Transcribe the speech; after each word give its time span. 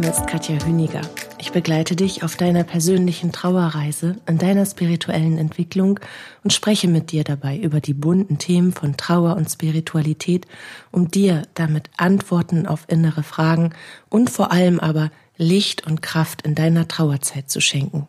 Name 0.00 0.12
ist 0.12 0.26
Katja 0.26 0.56
Hüniger. 0.64 1.02
Ich 1.38 1.52
begleite 1.52 1.94
dich 1.94 2.22
auf 2.22 2.34
deiner 2.34 2.64
persönlichen 2.64 3.32
Trauerreise, 3.32 4.16
in 4.26 4.38
deiner 4.38 4.64
spirituellen 4.64 5.36
Entwicklung 5.36 6.00
und 6.42 6.54
spreche 6.54 6.88
mit 6.88 7.12
dir 7.12 7.22
dabei 7.22 7.58
über 7.58 7.80
die 7.80 7.92
bunten 7.92 8.38
Themen 8.38 8.72
von 8.72 8.96
Trauer 8.96 9.36
und 9.36 9.50
Spiritualität, 9.50 10.46
um 10.90 11.10
dir 11.10 11.42
damit 11.52 11.90
Antworten 11.98 12.66
auf 12.66 12.86
innere 12.88 13.22
Fragen 13.22 13.74
und 14.08 14.30
vor 14.30 14.52
allem 14.52 14.80
aber 14.80 15.10
Licht 15.36 15.86
und 15.86 16.00
Kraft 16.00 16.46
in 16.46 16.54
deiner 16.54 16.88
Trauerzeit 16.88 17.50
zu 17.50 17.60
schenken. 17.60 18.08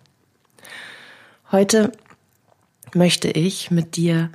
Heute 1.51 1.91
möchte 2.93 3.27
ich 3.27 3.69
mit 3.69 3.97
dir 3.97 4.29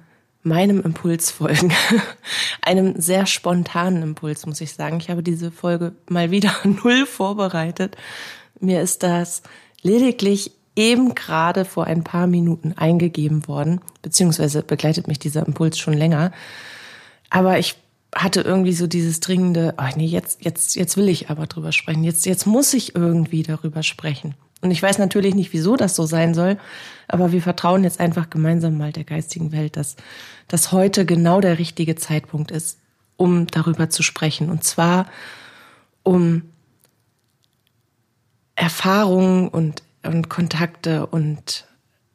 meinem 0.47 0.81
Impuls 0.81 1.31
folgen. 1.31 1.73
Einem 2.63 3.01
sehr 3.01 3.27
spontanen 3.27 4.03
Impuls, 4.03 4.47
muss 4.47 4.61
ich 4.61 4.73
sagen. 4.73 4.99
Ich 4.99 5.11
habe 5.11 5.23
diese 5.23 5.51
Folge 5.51 5.93
mal 6.09 6.31
wieder 6.31 6.55
null 6.65 7.05
vorbereitet. 7.05 7.97
Mir 8.61 8.81
ist 8.81 9.03
das 9.03 9.43
lediglich 9.83 10.53
eben 10.77 11.15
gerade 11.15 11.65
vor 11.65 11.85
ein 11.85 12.05
paar 12.05 12.27
Minuten 12.27 12.75
eingegeben 12.77 13.49
worden, 13.49 13.81
beziehungsweise 14.03 14.63
begleitet 14.63 15.09
mich 15.09 15.19
dieser 15.19 15.47
Impuls 15.47 15.79
schon 15.79 15.95
länger. 15.95 16.33
Aber 17.29 17.59
ich 17.59 17.77
hatte 18.15 18.41
irgendwie 18.43 18.73
so 18.73 18.87
dieses 18.87 19.21
dringende, 19.21 19.75
ach 19.77 19.97
nee, 19.97 20.07
jetzt, 20.07 20.45
jetzt, 20.45 20.77
jetzt 20.77 20.97
will 20.97 21.09
ich 21.09 21.29
aber 21.29 21.47
drüber 21.47 21.73
sprechen. 21.73 22.05
Jetzt, 22.05 22.25
jetzt 22.25 22.47
muss 22.47 22.73
ich 22.73 22.95
irgendwie 22.95 23.43
darüber 23.43 23.83
sprechen. 23.83 24.35
Und 24.63 24.71
ich 24.71 24.83
weiß 24.83 24.99
natürlich 24.99 25.35
nicht, 25.35 25.53
wieso 25.53 25.77
das 25.77 25.95
so 25.95 26.07
sein 26.07 26.35
soll, 26.35 26.59
aber 27.09 27.33
wir 27.33 27.43
vertrauen 27.43 27.85
jetzt 27.85 28.01
einfach 28.01 28.31
gemeinsam 28.31 28.79
mal 28.79 28.93
der 28.93 29.05
geistigen 29.05 29.53
Welt, 29.53 29.77
dass, 29.77 29.97
dass 30.49 30.73
heute 30.73 31.05
genau 31.05 31.41
der 31.41 31.59
richtige 31.59 31.95
Zeitpunkt 31.95 32.51
ist, 32.51 32.79
um 33.17 33.47
darüber 33.47 33.91
zu 33.91 34.03
sprechen. 34.03 34.51
Und 34.51 34.65
zwar 34.65 35.07
um 36.03 36.43
Erfahrungen 38.55 39.49
und, 39.49 39.83
und 40.03 40.29
Kontakte 40.31 41.07
und, 41.07 41.67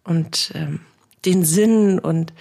und 0.04 0.52
ähm, 0.56 0.82
den 1.26 1.46
Sinn 1.46 2.00
und 2.00 2.34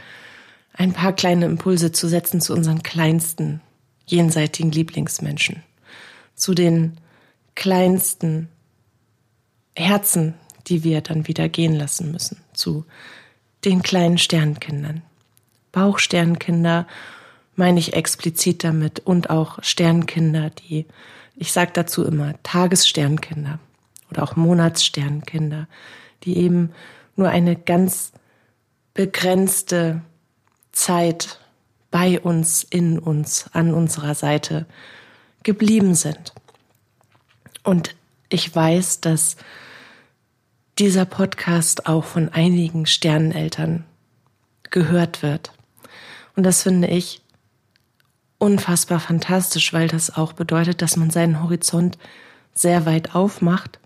ein 0.73 0.93
paar 0.93 1.13
kleine 1.13 1.45
Impulse 1.45 1.93
zu 1.93 2.09
setzen 2.09 2.41
zu 2.41 2.55
unseren 2.55 2.83
kleinsten 2.83 3.61
jenseitigen 4.07 4.73
Lieblingsmenschen, 4.73 5.63
zu 6.35 6.55
den 6.55 6.97
kleinsten 7.55 8.49
Herzen, 9.81 10.35
die 10.67 10.85
wir 10.85 11.01
dann 11.01 11.27
wieder 11.27 11.49
gehen 11.49 11.75
lassen 11.75 12.13
müssen, 12.13 12.39
zu 12.53 12.85
den 13.65 13.83
kleinen 13.83 14.19
Sternkindern. 14.19 15.03
Bauchsternkinder 15.73 16.87
meine 17.57 17.79
ich 17.79 17.93
explizit 17.93 18.65
damit 18.65 19.01
und 19.01 19.31
auch 19.31 19.63
Sternkinder, 19.63 20.51
die, 20.51 20.87
ich 21.37 21.53
sage 21.53 21.73
dazu 21.75 22.05
immer, 22.05 22.35
Tagessternkinder 22.43 23.59
oder 24.11 24.23
auch 24.23 24.37
Monatssternkinder, 24.37 25.69
die 26.25 26.37
eben 26.37 26.73
nur 27.17 27.29
eine 27.29 27.57
ganz 27.57 28.13
begrenzte 28.95 30.03
Zeit 30.73 31.39
bei 31.91 32.21
uns, 32.21 32.63
in 32.63 32.99
uns, 32.99 33.47
an 33.53 33.75
unserer 33.75 34.15
Seite 34.15 34.67
geblieben 35.43 35.95
sind. 35.95 36.33
Und 37.63 37.95
ich 38.29 38.55
weiß, 38.55 39.01
dass 39.01 39.37
dieser 40.81 41.05
Podcast 41.05 41.87
auch 41.87 42.05
von 42.05 42.31
einigen 42.31 42.87
Sterneneltern 42.87 43.85
gehört 44.71 45.23
wird. 45.23 45.53
Und 46.35 46.45
das 46.45 46.63
finde 46.63 46.89
ich 46.89 47.23
unfassbar 48.39 48.99
fantastisch, 48.99 49.73
weil 49.73 49.89
das 49.89 50.17
auch 50.17 50.33
bedeutet, 50.33 50.83
dass 50.83 50.97
man 50.97 51.11
seinen 51.11 51.43
Horizont 51.43 51.99
sehr 52.55 52.87
weit 52.87 53.15
aufmacht 53.15 53.81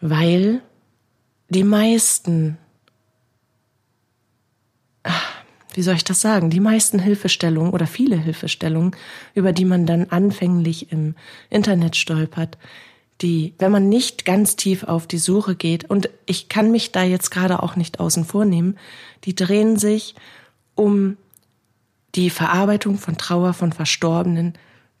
weil 0.00 0.62
die 1.48 1.64
meisten, 1.64 2.58
wie 5.74 5.82
soll 5.82 5.94
ich 5.94 6.04
das 6.04 6.20
sagen, 6.20 6.50
die 6.50 6.60
meisten 6.60 6.98
Hilfestellungen 6.98 7.72
oder 7.72 7.86
viele 7.86 8.16
Hilfestellungen, 8.16 8.94
über 9.34 9.52
die 9.52 9.64
man 9.64 9.86
dann 9.86 10.06
anfänglich 10.10 10.92
im 10.92 11.14
Internet 11.50 11.96
stolpert, 11.96 12.58
die, 13.20 13.54
wenn 13.58 13.72
man 13.72 13.88
nicht 13.88 14.24
ganz 14.24 14.56
tief 14.56 14.84
auf 14.84 15.06
die 15.06 15.18
Suche 15.18 15.56
geht, 15.56 15.88
und 15.90 16.08
ich 16.26 16.48
kann 16.48 16.70
mich 16.70 16.92
da 16.92 17.02
jetzt 17.02 17.30
gerade 17.30 17.62
auch 17.62 17.76
nicht 17.76 18.00
außen 18.00 18.24
vor 18.24 18.44
nehmen, 18.44 18.78
die 19.24 19.34
drehen 19.34 19.76
sich 19.76 20.14
um 20.74 21.16
die 22.14 22.30
Verarbeitung 22.30 22.98
von 22.98 23.18
Trauer 23.18 23.52
von 23.54 23.72
Verstorbenen, 23.72 24.54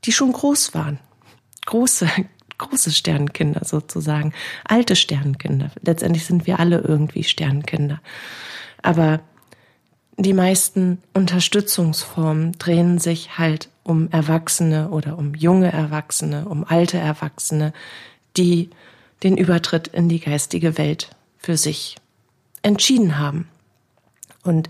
die 0.04 0.12
schon 0.12 0.32
groß 0.32 0.74
waren. 0.74 0.98
Große, 1.66 2.08
große 2.58 2.90
Sternenkinder 2.90 3.64
sozusagen, 3.64 4.32
alte 4.64 4.96
Sternenkinder. 4.96 5.70
Letztendlich 5.82 6.26
sind 6.26 6.46
wir 6.46 6.58
alle 6.58 6.78
irgendwie 6.78 7.22
Sternenkinder. 7.22 8.00
Aber 8.82 9.20
die 10.16 10.32
meisten 10.32 10.98
Unterstützungsformen 11.14 12.52
drehen 12.58 12.98
sich 12.98 13.38
halt 13.38 13.68
um 13.88 14.10
Erwachsene 14.10 14.90
oder 14.90 15.16
um 15.16 15.34
junge 15.34 15.72
Erwachsene, 15.72 16.46
um 16.46 16.62
alte 16.62 16.98
Erwachsene, 16.98 17.72
die 18.36 18.68
den 19.22 19.38
Übertritt 19.38 19.88
in 19.88 20.10
die 20.10 20.20
geistige 20.20 20.76
Welt 20.76 21.10
für 21.38 21.56
sich 21.56 21.96
entschieden 22.60 23.18
haben. 23.18 23.48
Und 24.44 24.68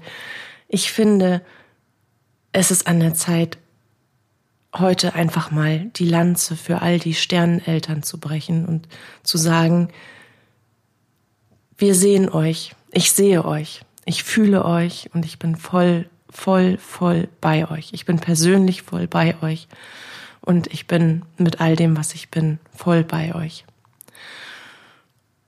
ich 0.69 0.93
finde, 0.93 1.43
es 2.53 2.71
ist 2.71 2.87
an 2.87 3.01
der 3.01 3.15
Zeit, 3.15 3.59
heute 4.73 5.15
einfach 5.15 5.51
mal 5.51 5.87
die 5.97 6.09
Lanze 6.09 6.55
für 6.55 6.81
all 6.81 7.01
die 7.01 7.15
Sterneneltern 7.15 8.05
zu 8.05 8.21
brechen 8.21 8.67
und 8.67 8.87
zu 9.25 9.37
sagen, 9.37 9.89
wir 11.77 11.97
sehen 11.97 12.29
euch, 12.29 12.77
ich 12.93 13.11
sehe 13.11 13.45
euch, 13.45 13.83
ich 14.05 14.23
fühle 14.23 14.65
euch 14.65 15.11
und 15.13 15.25
ich 15.25 15.41
bin 15.41 15.57
voll, 15.57 16.09
voll, 16.31 16.79
voll 16.79 17.29
bei 17.41 17.69
euch. 17.71 17.93
Ich 17.93 18.05
bin 18.05 18.19
persönlich 18.19 18.83
voll 18.83 19.07
bei 19.07 19.41
euch 19.43 19.69
und 20.41 20.67
ich 20.69 20.87
bin 20.87 21.23
mit 21.37 21.61
all 21.61 21.77
dem, 21.77 21.97
was 21.97 22.15
ich 22.15 22.31
bin, 22.31 22.59
voll 22.75 23.05
bei 23.05 23.35
euch. 23.35 23.65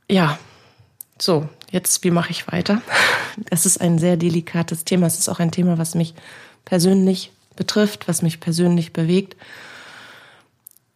Ja, 0.09 0.39
so, 1.21 1.49
jetzt, 1.71 2.03
wie 2.05 2.11
mache 2.11 2.31
ich 2.31 2.51
weiter? 2.51 2.83
Es 3.49 3.65
ist 3.65 3.81
ein 3.81 3.99
sehr 3.99 4.17
delikates 4.17 4.85
Thema. 4.85 5.07
Es 5.07 5.19
ist 5.19 5.29
auch 5.29 5.39
ein 5.39 5.53
Thema, 5.53 5.79
was 5.79 5.95
mich 5.95 6.15
persönlich 6.65 7.33
betrifft, 7.57 8.09
was 8.09 8.23
mich 8.23 8.41
persönlich 8.41 8.93
bewegt. 8.93 9.37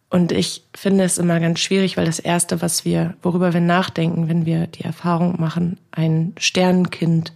Und 0.09 0.31
ich 0.31 0.63
finde 0.75 1.05
es 1.05 1.17
immer 1.17 1.39
ganz 1.39 1.59
schwierig, 1.59 1.97
weil 1.97 2.05
das 2.05 2.19
erste, 2.19 2.61
was 2.61 2.85
wir, 2.85 3.15
worüber 3.23 3.53
wir 3.53 3.61
nachdenken, 3.61 4.27
wenn 4.27 4.45
wir 4.45 4.67
die 4.67 4.83
Erfahrung 4.83 5.39
machen, 5.39 5.79
ein 5.91 6.33
Sternenkind 6.37 7.33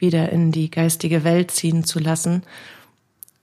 wieder 0.00 0.30
in 0.30 0.52
die 0.52 0.70
geistige 0.70 1.24
Welt 1.24 1.50
ziehen 1.50 1.84
zu 1.84 1.98
lassen, 1.98 2.42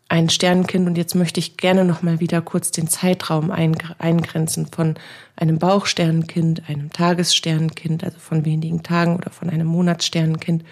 ein 0.10 0.30
Sternenkind, 0.30 0.88
und 0.88 0.98
jetzt 0.98 1.16
möchte 1.16 1.40
ich 1.40 1.58
gerne 1.58 1.84
noch 1.84 2.02
mal 2.02 2.22
wieder 2.22 2.42
kurz 2.42 2.72
den 2.72 2.88
Zeitraum 2.88 3.52
eingrenzen 3.52 4.68
von 4.68 4.96
einem 5.36 5.60
Bauchsternenkind, 5.60 6.70
einem 6.70 6.94
Tagessternenkind, 6.94 8.06
also 8.06 8.18
von 8.18 8.46
wenigen 8.46 8.84
Tagen 8.84 9.18
oder 9.18 9.32
von 9.32 9.50
einem 9.50 9.68
Monatssternenkind, 9.68 10.64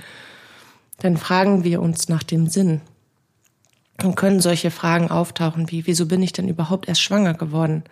dann 1.00 1.18
fragen 1.18 1.66
wir 1.66 1.82
uns 1.82 2.08
nach 2.08 2.24
dem 2.24 2.48
Sinn. 2.48 2.80
Dann 3.98 4.16
können 4.16 4.40
solche 4.40 4.72
Fragen 4.72 5.12
auftauchen 5.12 5.70
wie, 5.70 5.86
wieso 5.86 6.06
bin 6.06 6.24
ich 6.24 6.32
denn 6.32 6.48
überhaupt 6.48 6.88
erst 6.88 7.02
schwanger 7.02 7.34
geworden? 7.34 7.84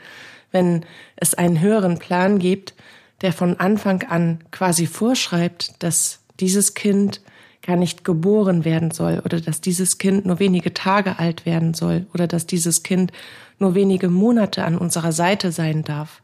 Wenn 0.51 0.85
es 1.17 1.33
einen 1.33 1.59
höheren 1.59 1.99
Plan 1.99 2.39
gibt, 2.39 2.73
der 3.21 3.33
von 3.33 3.59
Anfang 3.59 4.03
an 4.03 4.43
quasi 4.51 4.87
vorschreibt, 4.87 5.83
dass 5.83 6.19
dieses 6.39 6.73
Kind 6.73 7.21
gar 7.65 7.77
nicht 7.77 8.03
geboren 8.03 8.65
werden 8.65 8.91
soll 8.91 9.21
oder 9.25 9.39
dass 9.39 9.61
dieses 9.61 9.97
Kind 9.97 10.25
nur 10.25 10.39
wenige 10.39 10.73
Tage 10.73 11.17
alt 11.17 11.45
werden 11.45 11.73
soll 11.73 12.05
oder 12.13 12.27
dass 12.27 12.45
dieses 12.45 12.83
Kind 12.83 13.11
nur 13.57 13.73
wenige 13.73 14.09
Monate 14.09 14.63
an 14.65 14.77
unserer 14.77 15.13
Seite 15.13 15.51
sein 15.51 15.83
darf. 15.83 16.21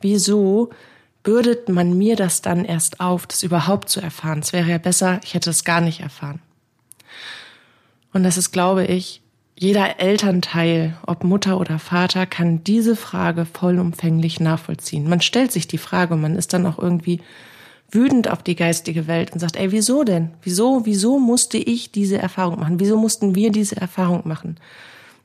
Wieso 0.00 0.70
bürdet 1.22 1.68
man 1.68 1.96
mir 1.96 2.16
das 2.16 2.42
dann 2.42 2.64
erst 2.64 3.00
auf, 3.00 3.26
das 3.26 3.42
überhaupt 3.42 3.88
zu 3.88 4.00
erfahren? 4.00 4.40
Es 4.40 4.52
wäre 4.52 4.70
ja 4.70 4.78
besser, 4.78 5.20
ich 5.24 5.34
hätte 5.34 5.50
es 5.50 5.64
gar 5.64 5.80
nicht 5.80 6.00
erfahren. 6.00 6.40
Und 8.12 8.22
das 8.22 8.36
ist, 8.36 8.52
glaube 8.52 8.84
ich, 8.84 9.22
jeder 9.56 9.98
Elternteil, 9.98 10.96
ob 11.06 11.24
Mutter 11.24 11.58
oder 11.58 11.78
Vater, 11.78 12.26
kann 12.26 12.62
diese 12.62 12.94
Frage 12.94 13.44
vollumfänglich 13.44 14.38
nachvollziehen. 14.38 15.08
Man 15.08 15.20
stellt 15.20 15.50
sich 15.50 15.66
die 15.66 15.78
Frage 15.78 16.14
und 16.14 16.20
man 16.20 16.36
ist 16.36 16.52
dann 16.52 16.64
auch 16.64 16.78
irgendwie 16.78 17.20
wütend 17.90 18.28
auf 18.28 18.42
die 18.42 18.56
geistige 18.56 19.06
Welt 19.06 19.32
und 19.32 19.40
sagt, 19.40 19.56
ey, 19.56 19.72
wieso 19.72 20.04
denn? 20.04 20.30
Wieso, 20.42 20.84
wieso 20.84 21.18
musste 21.18 21.56
ich 21.56 21.90
diese 21.90 22.18
Erfahrung 22.18 22.60
machen? 22.60 22.80
Wieso 22.80 22.98
mussten 22.98 23.34
wir 23.34 23.50
diese 23.50 23.76
Erfahrung 23.76 24.22
machen? 24.24 24.58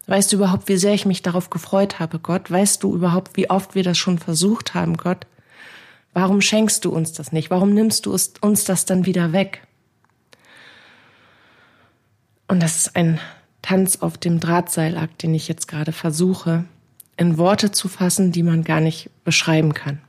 Weißt 0.08 0.32
du 0.32 0.38
überhaupt, 0.38 0.68
wie 0.68 0.78
sehr 0.78 0.94
ich 0.94 1.06
mich 1.06 1.22
darauf 1.22 1.50
gefreut 1.50 2.00
habe, 2.00 2.20
Gott? 2.20 2.50
Weißt 2.50 2.84
du 2.84 2.94
überhaupt, 2.94 3.36
wie 3.38 3.50
oft 3.50 3.76
wir 3.76 3.84
das 3.84 3.98
schon 3.98 4.18
versucht 4.18 4.74
haben, 4.74 4.98
Gott? 4.98 5.28
Warum 6.14 6.42
schenkst 6.42 6.86
du 6.86 6.92
uns 6.92 7.14
das 7.14 7.32
nicht? 7.32 7.50
Warum 7.50 7.74
nimmst 7.74 8.06
du 8.06 8.12
uns 8.12 8.64
das 8.66 8.86
dann 8.86 9.06
wieder 9.06 9.34
weg? 9.34 9.66
Und 12.48 12.62
das 12.62 12.78
ist 12.78 12.96
ein 12.96 13.20
Tanz 13.62 13.98
auf 14.02 14.18
dem 14.18 14.40
Drahtseilakt, 14.40 15.24
den 15.24 15.34
ich 15.34 15.48
jetzt 15.48 15.68
gerade 15.68 15.92
versuche, 15.92 16.66
in 17.18 17.38
Worte 17.38 17.72
zu 17.72 17.88
fassen, 17.88 18.32
die 18.32 18.44
man 18.44 18.64
gar 18.64 18.82
nicht 18.82 19.10
beschreiben 19.24 19.74
kann. 19.74 20.00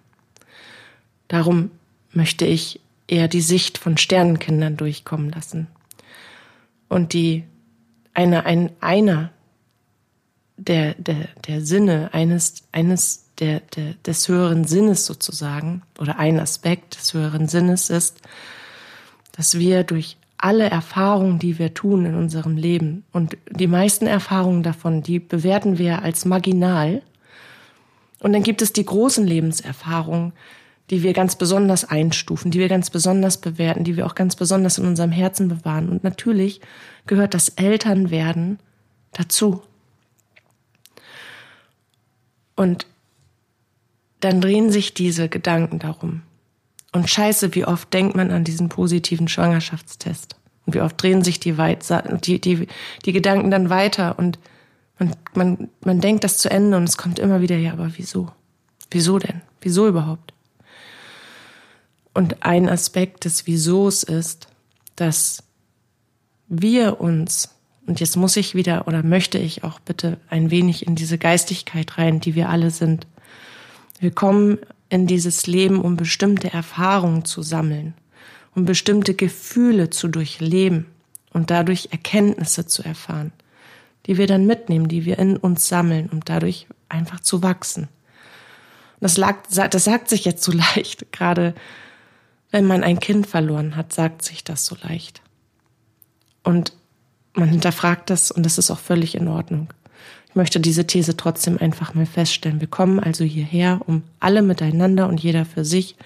Darum 1.28 1.70
möchte 2.14 2.46
ich 2.46 2.80
eher 3.06 3.28
die 3.28 3.40
Sicht 3.40 3.78
von 3.78 3.96
Sternenkindern 3.96 4.76
durchkommen 4.76 5.30
lassen. 5.30 5.66
Und 6.88 7.12
die, 7.12 7.44
eine, 8.14 8.46
ein, 8.46 8.70
einer 8.80 9.30
der, 10.56 10.94
der, 10.94 11.28
der 11.46 11.60
Sinne, 11.60 12.10
eines, 12.12 12.64
eines 12.72 13.24
der, 13.38 13.60
der, 13.60 13.94
des 14.06 14.28
höheren 14.28 14.64
Sinnes 14.64 15.06
sozusagen, 15.06 15.82
oder 15.98 16.18
ein 16.18 16.38
Aspekt 16.38 16.96
des 16.98 17.14
höheren 17.14 17.48
Sinnes 17.48 17.90
ist, 17.90 18.20
dass 19.32 19.58
wir 19.58 19.82
durch 19.82 20.16
alle 20.36 20.68
Erfahrungen, 20.68 21.38
die 21.38 21.58
wir 21.58 21.74
tun 21.74 22.04
in 22.04 22.14
unserem 22.14 22.56
Leben, 22.56 23.04
und 23.12 23.36
die 23.50 23.66
meisten 23.66 24.06
Erfahrungen 24.06 24.62
davon, 24.62 25.02
die 25.02 25.18
bewerten 25.18 25.78
wir 25.78 26.02
als 26.02 26.24
marginal. 26.24 27.02
Und 28.20 28.32
dann 28.32 28.42
gibt 28.42 28.62
es 28.62 28.72
die 28.72 28.84
großen 28.84 29.26
Lebenserfahrungen, 29.26 30.32
die 30.90 31.02
wir 31.02 31.14
ganz 31.14 31.36
besonders 31.36 31.84
einstufen, 31.84 32.50
die 32.50 32.58
wir 32.58 32.68
ganz 32.68 32.90
besonders 32.90 33.40
bewerten, 33.40 33.84
die 33.84 33.96
wir 33.96 34.06
auch 34.06 34.14
ganz 34.14 34.36
besonders 34.36 34.78
in 34.78 34.86
unserem 34.86 35.12
Herzen 35.12 35.48
bewahren. 35.48 35.88
Und 35.88 36.04
natürlich 36.04 36.60
gehört 37.06 37.34
das 37.34 37.48
Elternwerden 37.50 38.58
dazu. 39.12 39.62
Und 42.56 42.86
dann 44.20 44.40
drehen 44.40 44.70
sich 44.70 44.94
diese 44.94 45.28
Gedanken 45.28 45.78
darum. 45.78 46.22
Und 46.92 47.10
scheiße, 47.10 47.54
wie 47.54 47.64
oft 47.64 47.92
denkt 47.92 48.14
man 48.14 48.30
an 48.30 48.44
diesen 48.44 48.68
positiven 48.68 49.26
Schwangerschaftstest? 49.26 50.36
Und 50.66 50.74
wie 50.74 50.80
oft 50.80 51.02
drehen 51.02 51.24
sich 51.24 51.40
die, 51.40 51.58
weit, 51.58 51.84
die, 52.24 52.40
die, 52.40 52.68
die 53.04 53.12
Gedanken 53.12 53.50
dann 53.50 53.70
weiter 53.70 54.18
und 54.18 54.38
man, 54.98 55.16
man, 55.34 55.68
man 55.80 56.00
denkt 56.00 56.24
das 56.24 56.38
zu 56.38 56.50
Ende 56.50 56.76
und 56.76 56.84
es 56.84 56.96
kommt 56.96 57.18
immer 57.18 57.40
wieder, 57.40 57.56
ja, 57.56 57.72
aber 57.72 57.90
wieso? 57.96 58.30
Wieso 58.90 59.18
denn? 59.18 59.40
Wieso 59.60 59.88
überhaupt? 59.88 60.33
Und 62.14 62.44
ein 62.44 62.68
Aspekt 62.68 63.24
des 63.24 63.46
Wiesos 63.46 64.04
ist, 64.04 64.46
dass 64.96 65.42
wir 66.48 67.00
uns, 67.00 67.50
und 67.86 68.00
jetzt 68.00 68.16
muss 68.16 68.36
ich 68.36 68.54
wieder 68.54 68.86
oder 68.86 69.02
möchte 69.02 69.38
ich 69.38 69.64
auch 69.64 69.80
bitte 69.80 70.18
ein 70.28 70.50
wenig 70.50 70.86
in 70.86 70.94
diese 70.94 71.18
Geistigkeit 71.18 71.98
rein, 71.98 72.20
die 72.20 72.36
wir 72.36 72.48
alle 72.48 72.70
sind. 72.70 73.08
Wir 73.98 74.12
kommen 74.12 74.58
in 74.88 75.08
dieses 75.08 75.48
Leben, 75.48 75.80
um 75.80 75.96
bestimmte 75.96 76.52
Erfahrungen 76.52 77.24
zu 77.24 77.42
sammeln, 77.42 77.94
um 78.54 78.64
bestimmte 78.64 79.14
Gefühle 79.14 79.90
zu 79.90 80.06
durchleben 80.06 80.86
und 81.32 81.50
dadurch 81.50 81.88
Erkenntnisse 81.90 82.66
zu 82.66 82.84
erfahren, 82.84 83.32
die 84.06 84.18
wir 84.18 84.28
dann 84.28 84.46
mitnehmen, 84.46 84.86
die 84.86 85.04
wir 85.04 85.18
in 85.18 85.36
uns 85.36 85.66
sammeln, 85.66 86.08
um 86.12 86.20
dadurch 86.24 86.68
einfach 86.88 87.18
zu 87.18 87.42
wachsen. 87.42 87.88
Das, 89.00 89.16
lag, 89.16 89.38
das 89.50 89.84
sagt 89.84 90.08
sich 90.08 90.24
jetzt 90.24 90.44
so 90.44 90.52
leicht, 90.76 91.10
gerade 91.10 91.54
wenn 92.54 92.68
man 92.68 92.84
ein 92.84 93.00
Kind 93.00 93.26
verloren 93.26 93.74
hat, 93.74 93.92
sagt 93.92 94.22
sich 94.22 94.44
das 94.44 94.64
so 94.64 94.76
leicht. 94.80 95.22
Und 96.44 96.72
man 97.32 97.48
hinterfragt 97.48 98.10
das 98.10 98.30
und 98.30 98.46
das 98.46 98.58
ist 98.58 98.70
auch 98.70 98.78
völlig 98.78 99.16
in 99.16 99.26
Ordnung. 99.26 99.72
Ich 100.28 100.36
möchte 100.36 100.60
diese 100.60 100.86
These 100.86 101.16
trotzdem 101.16 101.58
einfach 101.58 101.94
mal 101.94 102.06
feststellen. 102.06 102.60
Wir 102.60 102.68
kommen 102.68 103.00
also 103.00 103.24
hierher, 103.24 103.80
um 103.86 104.04
alle 104.20 104.40
miteinander 104.40 105.08
und 105.08 105.20
jeder 105.20 105.44
für 105.44 105.64
sich 105.64 105.96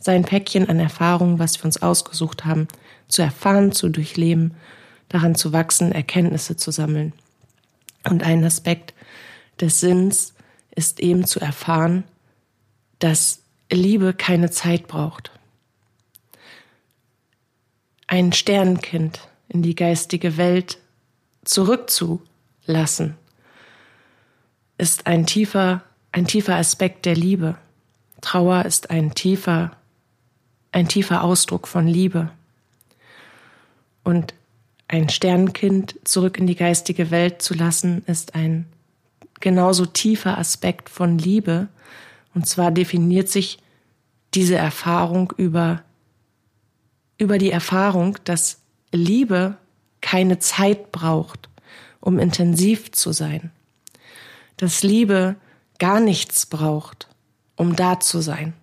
sein 0.00 0.24
Päckchen 0.24 0.68
an 0.68 0.80
Erfahrungen, 0.80 1.38
was 1.38 1.60
wir 1.60 1.66
uns 1.66 1.80
ausgesucht 1.80 2.44
haben, 2.44 2.66
zu 3.06 3.22
erfahren, 3.22 3.70
zu 3.70 3.88
durchleben, 3.88 4.54
daran 5.08 5.36
zu 5.36 5.52
wachsen, 5.52 5.92
Erkenntnisse 5.92 6.56
zu 6.56 6.72
sammeln. 6.72 7.12
Und 8.02 8.24
ein 8.24 8.42
Aspekt 8.42 8.94
des 9.60 9.78
Sinns 9.78 10.34
ist 10.74 10.98
eben 10.98 11.24
zu 11.24 11.38
erfahren, 11.38 12.02
dass 12.98 13.42
Liebe 13.70 14.12
keine 14.12 14.50
Zeit 14.50 14.88
braucht 14.88 15.30
ein 18.08 18.32
Sternenkind 18.32 19.28
in 19.48 19.62
die 19.62 19.74
geistige 19.74 20.36
Welt 20.36 20.78
zurückzulassen, 21.44 23.16
ist 24.78 25.06
ein 25.06 25.26
tiefer, 25.26 25.82
ein 26.10 26.26
tiefer 26.26 26.56
Aspekt 26.56 27.06
der 27.06 27.14
Liebe. 27.14 27.56
Trauer 28.20 28.64
ist 28.64 28.90
ein 28.90 29.14
tiefer, 29.14 29.72
ein 30.72 30.88
tiefer 30.88 31.22
Ausdruck 31.22 31.68
von 31.68 31.86
Liebe. 31.86 32.30
Und 34.02 34.34
ein 34.88 35.10
Sternenkind 35.10 35.96
zurück 36.04 36.38
in 36.38 36.46
die 36.46 36.56
geistige 36.56 37.10
Welt 37.10 37.42
zu 37.42 37.54
lassen, 37.54 38.02
ist 38.06 38.34
ein 38.34 38.66
genauso 39.40 39.84
tiefer 39.84 40.38
Aspekt 40.38 40.88
von 40.88 41.18
Liebe. 41.18 41.68
Und 42.34 42.48
zwar 42.48 42.70
definiert 42.70 43.28
sich 43.28 43.58
diese 44.34 44.56
Erfahrung 44.56 45.32
über 45.36 45.82
über 47.18 47.38
die 47.38 47.50
Erfahrung, 47.50 48.16
dass 48.24 48.60
Liebe 48.92 49.56
keine 50.00 50.38
Zeit 50.38 50.92
braucht, 50.92 51.48
um 52.00 52.18
intensiv 52.18 52.92
zu 52.92 53.12
sein. 53.12 53.50
Dass 54.56 54.82
Liebe 54.82 55.36
gar 55.78 56.00
nichts 56.00 56.46
braucht, 56.46 57.08
um 57.56 57.76
da 57.76 58.00
zu 58.00 58.20
sein. 58.20 58.54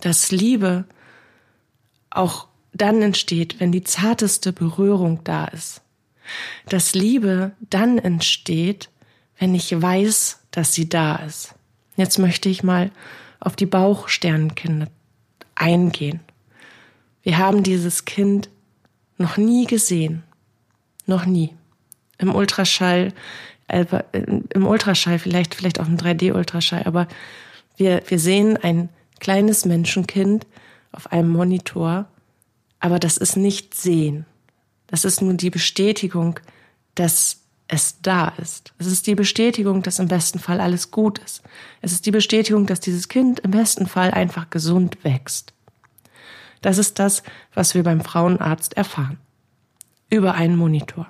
Dass 0.00 0.30
Liebe 0.30 0.84
auch 2.10 2.48
dann 2.72 3.02
entsteht, 3.02 3.60
wenn 3.60 3.72
die 3.72 3.84
zarteste 3.84 4.52
Berührung 4.52 5.22
da 5.24 5.46
ist. 5.46 5.82
Dass 6.68 6.94
Liebe 6.94 7.52
dann 7.60 7.98
entsteht, 7.98 8.90
wenn 9.38 9.54
ich 9.54 9.80
weiß, 9.80 10.40
dass 10.50 10.72
sie 10.72 10.88
da 10.88 11.16
ist. 11.16 11.54
Jetzt 11.96 12.18
möchte 12.18 12.48
ich 12.48 12.62
mal 12.62 12.90
auf 13.40 13.56
die 13.56 13.66
Bauchsternenkinder 13.66 14.88
eingehen. 15.54 16.20
Wir 17.26 17.38
haben 17.38 17.64
dieses 17.64 18.04
Kind 18.04 18.50
noch 19.18 19.36
nie 19.36 19.66
gesehen. 19.66 20.22
Noch 21.06 21.26
nie. 21.26 21.52
Im 22.18 22.32
Ultraschall, 22.32 23.12
äh, 23.66 23.84
im 24.54 24.64
Ultraschall, 24.64 25.18
vielleicht, 25.18 25.56
vielleicht 25.56 25.80
auch 25.80 25.88
im 25.88 25.96
3D-Ultraschall, 25.96 26.86
aber 26.86 27.08
wir, 27.76 28.00
wir 28.06 28.20
sehen 28.20 28.56
ein 28.56 28.90
kleines 29.18 29.64
Menschenkind 29.64 30.46
auf 30.92 31.10
einem 31.10 31.30
Monitor, 31.30 32.06
aber 32.78 33.00
das 33.00 33.16
ist 33.16 33.36
nicht 33.36 33.74
sehen. 33.74 34.24
Das 34.86 35.04
ist 35.04 35.20
nur 35.20 35.34
die 35.34 35.50
Bestätigung, 35.50 36.38
dass 36.94 37.40
es 37.66 38.00
da 38.02 38.28
ist. 38.40 38.72
Es 38.78 38.86
ist 38.86 39.08
die 39.08 39.16
Bestätigung, 39.16 39.82
dass 39.82 39.98
im 39.98 40.06
besten 40.06 40.38
Fall 40.38 40.60
alles 40.60 40.92
gut 40.92 41.18
ist. 41.18 41.42
Es 41.80 41.90
ist 41.90 42.06
die 42.06 42.12
Bestätigung, 42.12 42.66
dass 42.66 42.78
dieses 42.78 43.08
Kind 43.08 43.40
im 43.40 43.50
besten 43.50 43.88
Fall 43.88 44.12
einfach 44.12 44.48
gesund 44.48 45.02
wächst. 45.02 45.55
Das 46.62 46.78
ist 46.78 46.98
das, 46.98 47.22
was 47.54 47.74
wir 47.74 47.82
beim 47.82 48.00
Frauenarzt 48.00 48.76
erfahren. 48.76 49.18
Über 50.10 50.34
einen 50.34 50.56
Monitor. 50.56 51.08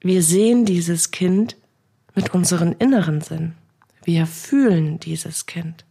Wir 0.00 0.22
sehen 0.22 0.64
dieses 0.64 1.10
Kind 1.10 1.56
mit 2.14 2.34
unseren 2.34 2.72
inneren 2.72 3.20
Sinn. 3.20 3.54
Wir 4.04 4.26
fühlen 4.26 5.00
dieses 5.00 5.46
Kind. 5.46 5.84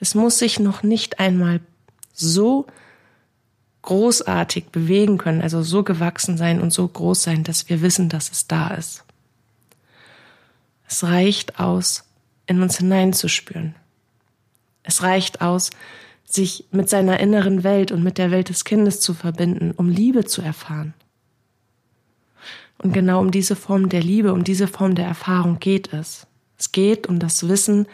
Es 0.00 0.14
muss 0.14 0.38
sich 0.38 0.58
noch 0.58 0.82
nicht 0.82 1.20
einmal 1.20 1.60
so 2.12 2.66
großartig 3.82 4.66
bewegen 4.66 5.18
können, 5.18 5.42
also 5.42 5.62
so 5.62 5.82
gewachsen 5.82 6.38
sein 6.38 6.60
und 6.60 6.72
so 6.72 6.88
groß 6.88 7.22
sein, 7.22 7.44
dass 7.44 7.68
wir 7.68 7.82
wissen, 7.82 8.08
dass 8.08 8.30
es 8.30 8.46
da 8.46 8.68
ist. 8.68 9.04
Es 10.88 11.04
reicht 11.04 11.60
aus, 11.60 12.04
in 12.46 12.62
uns 12.62 12.78
hineinzuspüren. 12.78 13.74
Es 14.82 15.02
reicht 15.02 15.42
aus, 15.42 15.70
sich 16.24 16.66
mit 16.72 16.88
seiner 16.88 17.20
inneren 17.20 17.64
Welt 17.64 17.92
und 17.92 18.02
mit 18.02 18.18
der 18.18 18.30
Welt 18.30 18.48
des 18.48 18.64
Kindes 18.64 19.00
zu 19.00 19.14
verbinden, 19.14 19.72
um 19.76 19.88
Liebe 19.88 20.24
zu 20.24 20.42
erfahren. 20.42 20.94
Und 22.78 22.92
genau 22.92 23.20
um 23.20 23.30
diese 23.30 23.56
Form 23.56 23.88
der 23.88 24.02
Liebe, 24.02 24.32
um 24.32 24.44
diese 24.44 24.66
Form 24.68 24.94
der 24.94 25.06
Erfahrung 25.06 25.60
geht 25.60 25.92
es. 25.92 26.26
Es 26.58 26.72
geht 26.72 27.06
um 27.06 27.18
das 27.18 27.48
Wissen, 27.48 27.86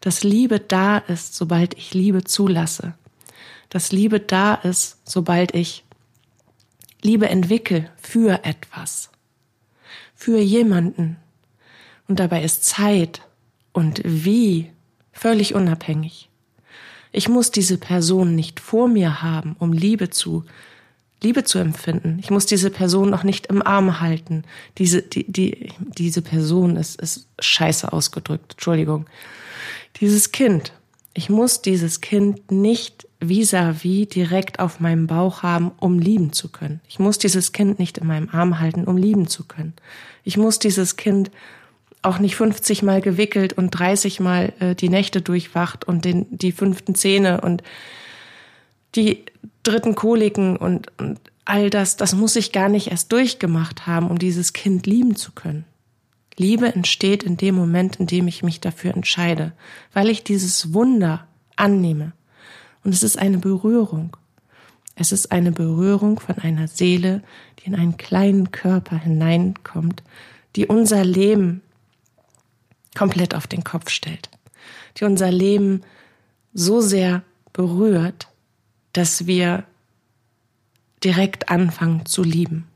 dass 0.00 0.24
Liebe 0.24 0.60
da 0.60 0.98
ist, 0.98 1.34
sobald 1.34 1.76
ich 1.76 1.94
Liebe 1.94 2.24
zulasse. 2.24 2.94
Dass 3.68 3.92
Liebe 3.92 4.20
da 4.20 4.54
ist, 4.54 4.98
sobald 5.04 5.54
ich 5.54 5.84
Liebe 7.02 7.28
entwickle 7.28 7.90
für 8.00 8.44
etwas. 8.44 9.10
für 10.22 10.38
jemanden. 10.38 11.16
Und 12.06 12.20
dabei 12.20 12.44
ist 12.44 12.64
Zeit 12.64 13.22
und 13.72 14.00
wie 14.04 14.70
völlig 15.12 15.54
unabhängig. 15.54 16.28
Ich 17.12 17.28
muss 17.28 17.50
diese 17.50 17.78
Person 17.78 18.34
nicht 18.34 18.58
vor 18.58 18.88
mir 18.88 19.22
haben, 19.22 19.54
um 19.58 19.72
Liebe 19.72 20.10
zu 20.10 20.44
Liebe 21.22 21.44
zu 21.44 21.58
empfinden. 21.58 22.18
Ich 22.20 22.30
muss 22.30 22.46
diese 22.46 22.70
Person 22.70 23.10
noch 23.10 23.22
nicht 23.22 23.46
im 23.46 23.62
Arm 23.62 24.00
halten. 24.00 24.42
Diese, 24.78 25.02
die, 25.02 25.30
die, 25.30 25.68
diese 25.78 26.20
Person 26.20 26.76
ist, 26.76 27.00
ist 27.00 27.28
scheiße 27.38 27.92
ausgedrückt. 27.92 28.52
Entschuldigung. 28.52 29.06
Dieses 30.00 30.32
Kind. 30.32 30.72
Ich 31.14 31.28
muss 31.28 31.62
dieses 31.62 32.00
Kind 32.00 32.50
nicht 32.50 33.06
vis-à-vis 33.20 34.06
-vis 34.06 34.08
direkt 34.08 34.58
auf 34.58 34.80
meinem 34.80 35.06
Bauch 35.06 35.42
haben, 35.42 35.70
um 35.78 35.98
lieben 35.98 36.32
zu 36.32 36.48
können. 36.48 36.80
Ich 36.88 36.98
muss 36.98 37.18
dieses 37.18 37.52
Kind 37.52 37.78
nicht 37.78 37.98
in 37.98 38.06
meinem 38.06 38.28
Arm 38.30 38.58
halten, 38.58 38.84
um 38.84 38.96
lieben 38.96 39.28
zu 39.28 39.44
können. 39.44 39.74
Ich 40.24 40.36
muss 40.36 40.58
dieses 40.58 40.96
Kind 40.96 41.30
auch 42.02 42.18
nicht 42.18 42.36
50 42.36 42.82
Mal 42.82 43.00
gewickelt 43.00 43.52
und 43.52 43.70
30 43.70 44.20
Mal 44.20 44.52
äh, 44.58 44.74
die 44.74 44.88
Nächte 44.88 45.22
durchwacht 45.22 45.84
und 45.86 46.04
den, 46.04 46.26
die 46.30 46.52
fünften 46.52 46.94
Zähne 46.94 47.40
und 47.40 47.62
die 48.96 49.24
dritten 49.62 49.94
Koliken 49.94 50.56
und, 50.56 50.90
und 50.98 51.20
all 51.44 51.70
das, 51.70 51.96
das 51.96 52.14
muss 52.14 52.36
ich 52.36 52.52
gar 52.52 52.68
nicht 52.68 52.90
erst 52.90 53.12
durchgemacht 53.12 53.86
haben, 53.86 54.10
um 54.10 54.18
dieses 54.18 54.52
Kind 54.52 54.86
lieben 54.86 55.16
zu 55.16 55.32
können. 55.32 55.64
Liebe 56.36 56.74
entsteht 56.74 57.22
in 57.22 57.36
dem 57.36 57.54
Moment, 57.54 57.96
in 57.96 58.06
dem 58.06 58.26
ich 58.26 58.42
mich 58.42 58.60
dafür 58.60 58.94
entscheide, 58.94 59.52
weil 59.92 60.08
ich 60.08 60.24
dieses 60.24 60.72
Wunder 60.72 61.26
annehme. 61.56 62.12
Und 62.84 62.92
es 62.94 63.02
ist 63.02 63.18
eine 63.18 63.38
Berührung. 63.38 64.16
Es 64.94 65.12
ist 65.12 65.30
eine 65.30 65.52
Berührung 65.52 66.20
von 66.20 66.38
einer 66.38 66.68
Seele, 66.68 67.22
die 67.58 67.66
in 67.66 67.74
einen 67.74 67.96
kleinen 67.96 68.50
Körper 68.50 68.96
hineinkommt, 68.96 70.02
die 70.56 70.66
unser 70.66 71.04
Leben 71.04 71.62
komplett 72.94 73.34
auf 73.34 73.46
den 73.46 73.64
Kopf 73.64 73.90
stellt, 73.90 74.28
die 74.98 75.04
unser 75.04 75.30
Leben 75.30 75.82
so 76.52 76.80
sehr 76.80 77.22
berührt, 77.52 78.28
dass 78.92 79.26
wir 79.26 79.64
direkt 81.02 81.48
anfangen 81.48 82.06
zu 82.06 82.22
lieben, 82.22 82.66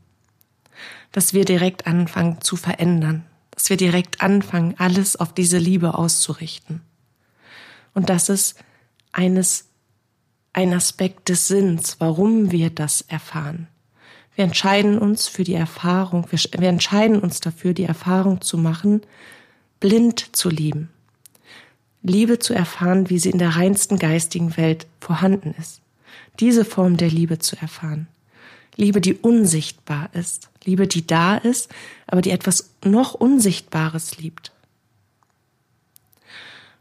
dass 1.13 1.33
wir 1.33 1.45
direkt 1.45 1.87
anfangen 1.87 2.41
zu 2.41 2.57
verändern, 2.57 3.25
dass 3.51 3.71
wir 3.71 3.77
direkt 3.77 4.21
anfangen, 4.21 4.75
alles 4.79 5.17
auf 5.17 5.33
diese 5.33 5.59
Liebe 5.59 5.95
auszurichten. 5.95 6.83
Und 7.95 8.11
das 8.11 8.29
ist 8.29 8.59
eines, 9.13 9.69
ein 10.53 10.75
Aspekt 10.75 11.29
des 11.29 11.49
Sinns, 11.49 11.97
warum 11.99 12.51
wir 12.51 12.71
das 12.71 13.03
erfahren. 13.03 13.69
Wir 14.35 14.45
entscheiden 14.45 14.99
uns 14.99 15.29
für 15.29 15.45
die 15.45 15.55
Erfahrung, 15.55 16.27
wir, 16.31 16.39
wir 16.61 16.69
entscheiden 16.69 17.19
uns 17.19 17.41
dafür, 17.41 17.73
die 17.73 17.85
Erfahrung 17.85 18.43
zu 18.43 18.59
machen, 18.59 19.01
blind 19.81 20.37
zu 20.37 20.49
lieben. 20.49 20.91
Liebe 22.03 22.39
zu 22.39 22.55
erfahren, 22.55 23.11
wie 23.11 23.19
sie 23.19 23.31
in 23.31 23.39
der 23.39 23.57
reinsten 23.57 23.99
geistigen 23.99 24.57
Welt 24.57 24.87
vorhanden 25.01 25.55
ist 25.59 25.81
diese 26.41 26.65
Form 26.65 26.97
der 26.97 27.09
Liebe 27.09 27.39
zu 27.39 27.57
erfahren. 27.57 28.09
Liebe, 28.77 29.01
die 29.01 29.15
unsichtbar 29.15 30.11
ist. 30.13 30.51
Liebe, 30.65 30.87
die 30.87 31.07
da 31.07 31.37
ist, 31.37 31.71
aber 32.07 32.21
die 32.21 32.31
etwas 32.31 32.71
noch 32.85 33.15
Unsichtbares 33.15 34.19
liebt. 34.19 34.53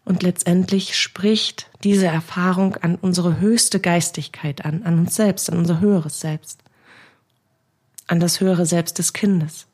Und 0.03 0.21
letztendlich 0.21 0.99
spricht 0.99 1.69
diese 1.83 2.07
Erfahrung 2.07 2.75
an 2.75 2.95
unsere 2.95 3.39
höchste 3.39 3.79
Geistigkeit 3.79 4.65
an, 4.65 4.83
an 4.83 4.99
uns 4.99 5.15
selbst, 5.15 5.49
an 5.49 5.57
unser 5.57 5.79
höheres 5.79 6.19
Selbst, 6.19 6.59
an 8.07 8.19
das 8.19 8.39
höhere 8.39 8.65
Selbst 8.65 8.99
des 8.99 9.13
Kindes. 9.13 9.65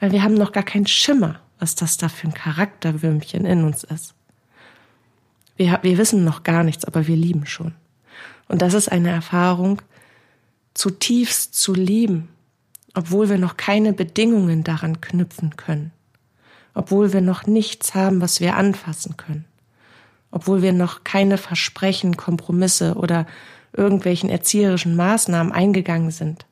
Weil 0.00 0.12
wir 0.12 0.22
haben 0.22 0.34
noch 0.34 0.52
gar 0.52 0.64
keinen 0.64 0.86
Schimmer, 0.86 1.40
was 1.58 1.74
das 1.74 1.96
da 1.96 2.08
für 2.08 2.28
ein 2.28 2.34
Charakterwürmchen 2.34 3.44
in 3.44 3.64
uns 3.64 3.84
ist. 3.84 4.14
Wir, 5.56 5.78
wir 5.82 5.98
wissen 5.98 6.24
noch 6.24 6.44
gar 6.44 6.62
nichts, 6.62 6.84
aber 6.84 7.06
wir 7.06 7.16
lieben 7.16 7.46
schon. 7.46 7.74
Und 8.48 8.62
das 8.62 8.74
ist 8.74 8.90
eine 8.90 9.10
Erfahrung, 9.10 9.82
zutiefst 10.74 11.54
zu 11.54 11.74
lieben, 11.74 12.28
obwohl 12.94 13.28
wir 13.28 13.38
noch 13.38 13.56
keine 13.56 13.92
Bedingungen 13.92 14.64
daran 14.64 15.00
knüpfen 15.00 15.56
können, 15.56 15.92
obwohl 16.74 17.12
wir 17.12 17.20
noch 17.20 17.46
nichts 17.46 17.94
haben, 17.94 18.20
was 18.20 18.40
wir 18.40 18.56
anfassen 18.56 19.16
können, 19.16 19.44
obwohl 20.30 20.62
wir 20.62 20.72
noch 20.72 21.04
keine 21.04 21.38
Versprechen, 21.38 22.16
Kompromisse 22.16 22.94
oder 22.94 23.26
irgendwelchen 23.76 24.30
erzieherischen 24.30 24.96
Maßnahmen 24.96 25.52
eingegangen 25.52 26.10
sind, 26.10 26.46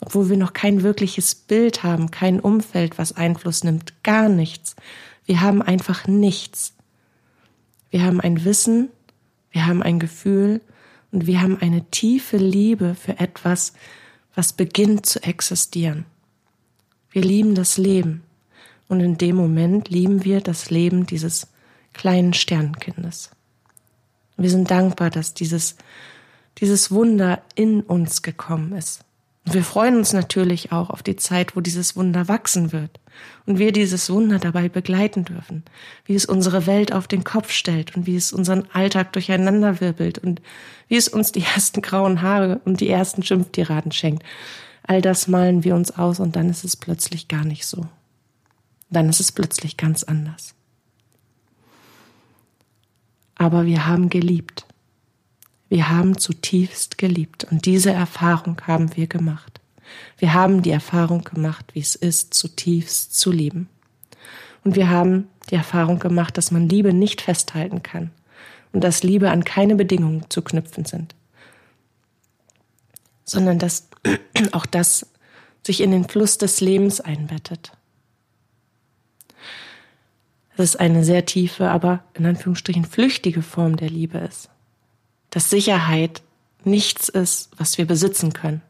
obwohl 0.00 0.30
wir 0.30 0.36
noch 0.36 0.52
kein 0.52 0.82
wirkliches 0.82 1.34
Bild 1.34 1.82
haben, 1.82 2.10
kein 2.10 2.40
Umfeld, 2.40 2.98
was 2.98 3.16
Einfluss 3.16 3.64
nimmt, 3.64 4.02
gar 4.02 4.28
nichts. 4.28 4.76
Wir 5.26 5.40
haben 5.40 5.62
einfach 5.62 6.06
nichts. 6.06 6.74
Wir 7.90 8.04
haben 8.04 8.20
ein 8.20 8.44
Wissen, 8.44 8.88
wir 9.50 9.66
haben 9.66 9.82
ein 9.82 9.98
Gefühl 9.98 10.60
und 11.12 11.26
wir 11.26 11.42
haben 11.42 11.58
eine 11.60 11.84
tiefe 11.90 12.36
Liebe 12.36 12.94
für 12.94 13.18
etwas, 13.18 13.72
was 14.34 14.52
beginnt 14.52 15.06
zu 15.06 15.22
existieren. 15.22 16.06
Wir 17.10 17.22
lieben 17.22 17.54
das 17.54 17.76
Leben 17.76 18.22
und 18.88 19.00
in 19.00 19.18
dem 19.18 19.36
Moment 19.36 19.88
lieben 19.88 20.24
wir 20.24 20.40
das 20.40 20.70
Leben 20.70 21.06
dieses 21.06 21.48
kleinen 21.92 22.32
Sternkindes. 22.32 23.30
Wir 24.36 24.50
sind 24.50 24.70
dankbar, 24.70 25.10
dass 25.10 25.34
dieses, 25.34 25.76
dieses 26.58 26.90
Wunder 26.90 27.42
in 27.56 27.82
uns 27.82 28.22
gekommen 28.22 28.72
ist. 28.72 29.04
Und 29.50 29.54
wir 29.54 29.64
freuen 29.64 29.96
uns 29.96 30.12
natürlich 30.12 30.70
auch 30.70 30.90
auf 30.90 31.02
die 31.02 31.16
Zeit, 31.16 31.56
wo 31.56 31.60
dieses 31.60 31.96
Wunder 31.96 32.28
wachsen 32.28 32.70
wird 32.70 33.00
und 33.46 33.58
wir 33.58 33.72
dieses 33.72 34.08
Wunder 34.08 34.38
dabei 34.38 34.68
begleiten 34.68 35.24
dürfen, 35.24 35.64
wie 36.04 36.14
es 36.14 36.24
unsere 36.24 36.68
Welt 36.68 36.92
auf 36.92 37.08
den 37.08 37.24
Kopf 37.24 37.50
stellt 37.50 37.96
und 37.96 38.06
wie 38.06 38.14
es 38.14 38.32
unseren 38.32 38.70
Alltag 38.72 39.12
durcheinanderwirbelt 39.12 40.18
und 40.18 40.40
wie 40.86 40.94
es 40.94 41.08
uns 41.08 41.32
die 41.32 41.42
ersten 41.42 41.82
grauen 41.82 42.22
Haare 42.22 42.60
und 42.64 42.78
die 42.78 42.88
ersten 42.88 43.24
Schimpftiraden 43.24 43.90
schenkt. 43.90 44.22
All 44.84 45.02
das 45.02 45.26
malen 45.26 45.64
wir 45.64 45.74
uns 45.74 45.98
aus 45.98 46.20
und 46.20 46.36
dann 46.36 46.48
ist 46.48 46.62
es 46.62 46.76
plötzlich 46.76 47.26
gar 47.26 47.44
nicht 47.44 47.66
so. 47.66 47.88
Dann 48.88 49.08
ist 49.08 49.18
es 49.18 49.32
plötzlich 49.32 49.76
ganz 49.76 50.04
anders. 50.04 50.54
Aber 53.34 53.66
wir 53.66 53.84
haben 53.84 54.10
geliebt. 54.10 54.64
Wir 55.70 55.88
haben 55.88 56.18
zutiefst 56.18 56.98
geliebt 56.98 57.46
und 57.48 57.64
diese 57.64 57.92
Erfahrung 57.92 58.60
haben 58.66 58.96
wir 58.96 59.06
gemacht. 59.06 59.60
Wir 60.18 60.34
haben 60.34 60.62
die 60.62 60.72
Erfahrung 60.72 61.22
gemacht, 61.22 61.64
wie 61.74 61.80
es 61.80 61.94
ist, 61.94 62.34
zutiefst 62.34 63.16
zu 63.16 63.30
lieben. 63.30 63.68
Und 64.64 64.74
wir 64.74 64.90
haben 64.90 65.28
die 65.48 65.54
Erfahrung 65.54 66.00
gemacht, 66.00 66.36
dass 66.36 66.50
man 66.50 66.68
Liebe 66.68 66.92
nicht 66.92 67.20
festhalten 67.20 67.84
kann 67.84 68.10
und 68.72 68.82
dass 68.82 69.04
Liebe 69.04 69.30
an 69.30 69.44
keine 69.44 69.76
Bedingungen 69.76 70.28
zu 70.28 70.42
knüpfen 70.42 70.86
sind, 70.86 71.14
sondern 73.24 73.60
dass 73.60 73.88
auch 74.52 74.66
das 74.66 75.06
sich 75.64 75.82
in 75.82 75.92
den 75.92 76.08
Fluss 76.08 76.36
des 76.36 76.60
Lebens 76.60 77.00
einbettet. 77.00 77.70
Das 80.56 80.70
ist 80.70 80.80
eine 80.80 81.04
sehr 81.04 81.26
tiefe, 81.26 81.70
aber 81.70 82.02
in 82.14 82.26
Anführungsstrichen 82.26 82.84
flüchtige 82.84 83.42
Form 83.42 83.76
der 83.76 83.88
Liebe 83.88 84.18
ist 84.18 84.50
dass 85.30 85.50
Sicherheit 85.50 86.22
nichts 86.64 87.08
ist, 87.08 87.50
was 87.56 87.78
wir 87.78 87.86
besitzen 87.86 88.32
können. 88.32 88.62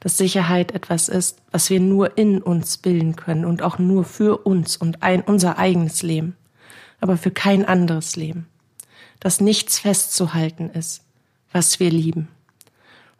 Dass 0.00 0.16
Sicherheit 0.16 0.72
etwas 0.72 1.08
ist, 1.08 1.38
was 1.50 1.70
wir 1.70 1.80
nur 1.80 2.16
in 2.18 2.42
uns 2.42 2.78
bilden 2.78 3.14
können 3.14 3.44
und 3.44 3.62
auch 3.62 3.78
nur 3.78 4.04
für 4.04 4.38
uns 4.38 4.76
und 4.76 5.02
ein, 5.02 5.22
unser 5.22 5.58
eigenes 5.58 6.02
Leben, 6.02 6.36
aber 7.00 7.16
für 7.16 7.30
kein 7.30 7.64
anderes 7.64 8.16
Leben. 8.16 8.46
Dass 9.20 9.40
nichts 9.40 9.78
festzuhalten 9.78 10.70
ist, 10.70 11.02
was 11.52 11.78
wir 11.78 11.90
lieben. 11.90 12.28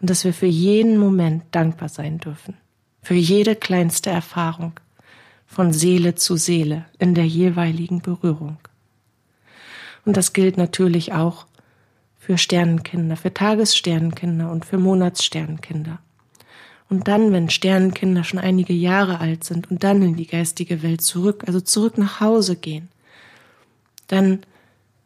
Und 0.00 0.10
dass 0.10 0.24
wir 0.24 0.34
für 0.34 0.46
jeden 0.46 0.98
Moment 0.98 1.44
dankbar 1.52 1.88
sein 1.88 2.18
dürfen. 2.18 2.56
Für 3.02 3.14
jede 3.14 3.54
kleinste 3.54 4.10
Erfahrung 4.10 4.72
von 5.46 5.72
Seele 5.72 6.14
zu 6.14 6.36
Seele 6.36 6.86
in 6.98 7.14
der 7.14 7.26
jeweiligen 7.26 8.00
Berührung. 8.00 8.56
Und 10.04 10.16
das 10.16 10.32
gilt 10.32 10.56
natürlich 10.56 11.12
auch 11.12 11.46
für 12.24 12.38
Sternenkinder, 12.38 13.16
für 13.16 13.34
Tagessternenkinder 13.34 14.48
und 14.48 14.64
für 14.64 14.78
Monatssternenkinder. 14.78 15.98
Und 16.88 17.08
dann, 17.08 17.32
wenn 17.32 17.50
Sternenkinder 17.50 18.22
schon 18.22 18.38
einige 18.38 18.72
Jahre 18.72 19.18
alt 19.18 19.42
sind 19.42 19.68
und 19.72 19.82
dann 19.82 20.02
in 20.02 20.14
die 20.14 20.28
geistige 20.28 20.84
Welt 20.84 21.00
zurück, 21.02 21.42
also 21.48 21.60
zurück 21.60 21.98
nach 21.98 22.20
Hause 22.20 22.54
gehen, 22.54 22.90
dann 24.06 24.42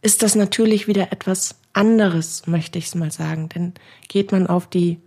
ist 0.02 0.22
das 0.22 0.34
natürlich 0.34 0.88
wieder 0.88 1.10
etwas 1.10 1.54
anderes, 1.72 2.46
möchte 2.46 2.78
ich 2.78 2.84
es 2.84 2.94
mal 2.94 3.10
sagen. 3.10 3.48
Denn 3.48 3.72
geht 4.08 4.30
man 4.30 4.46
auf 4.46 4.66
die 4.68 4.98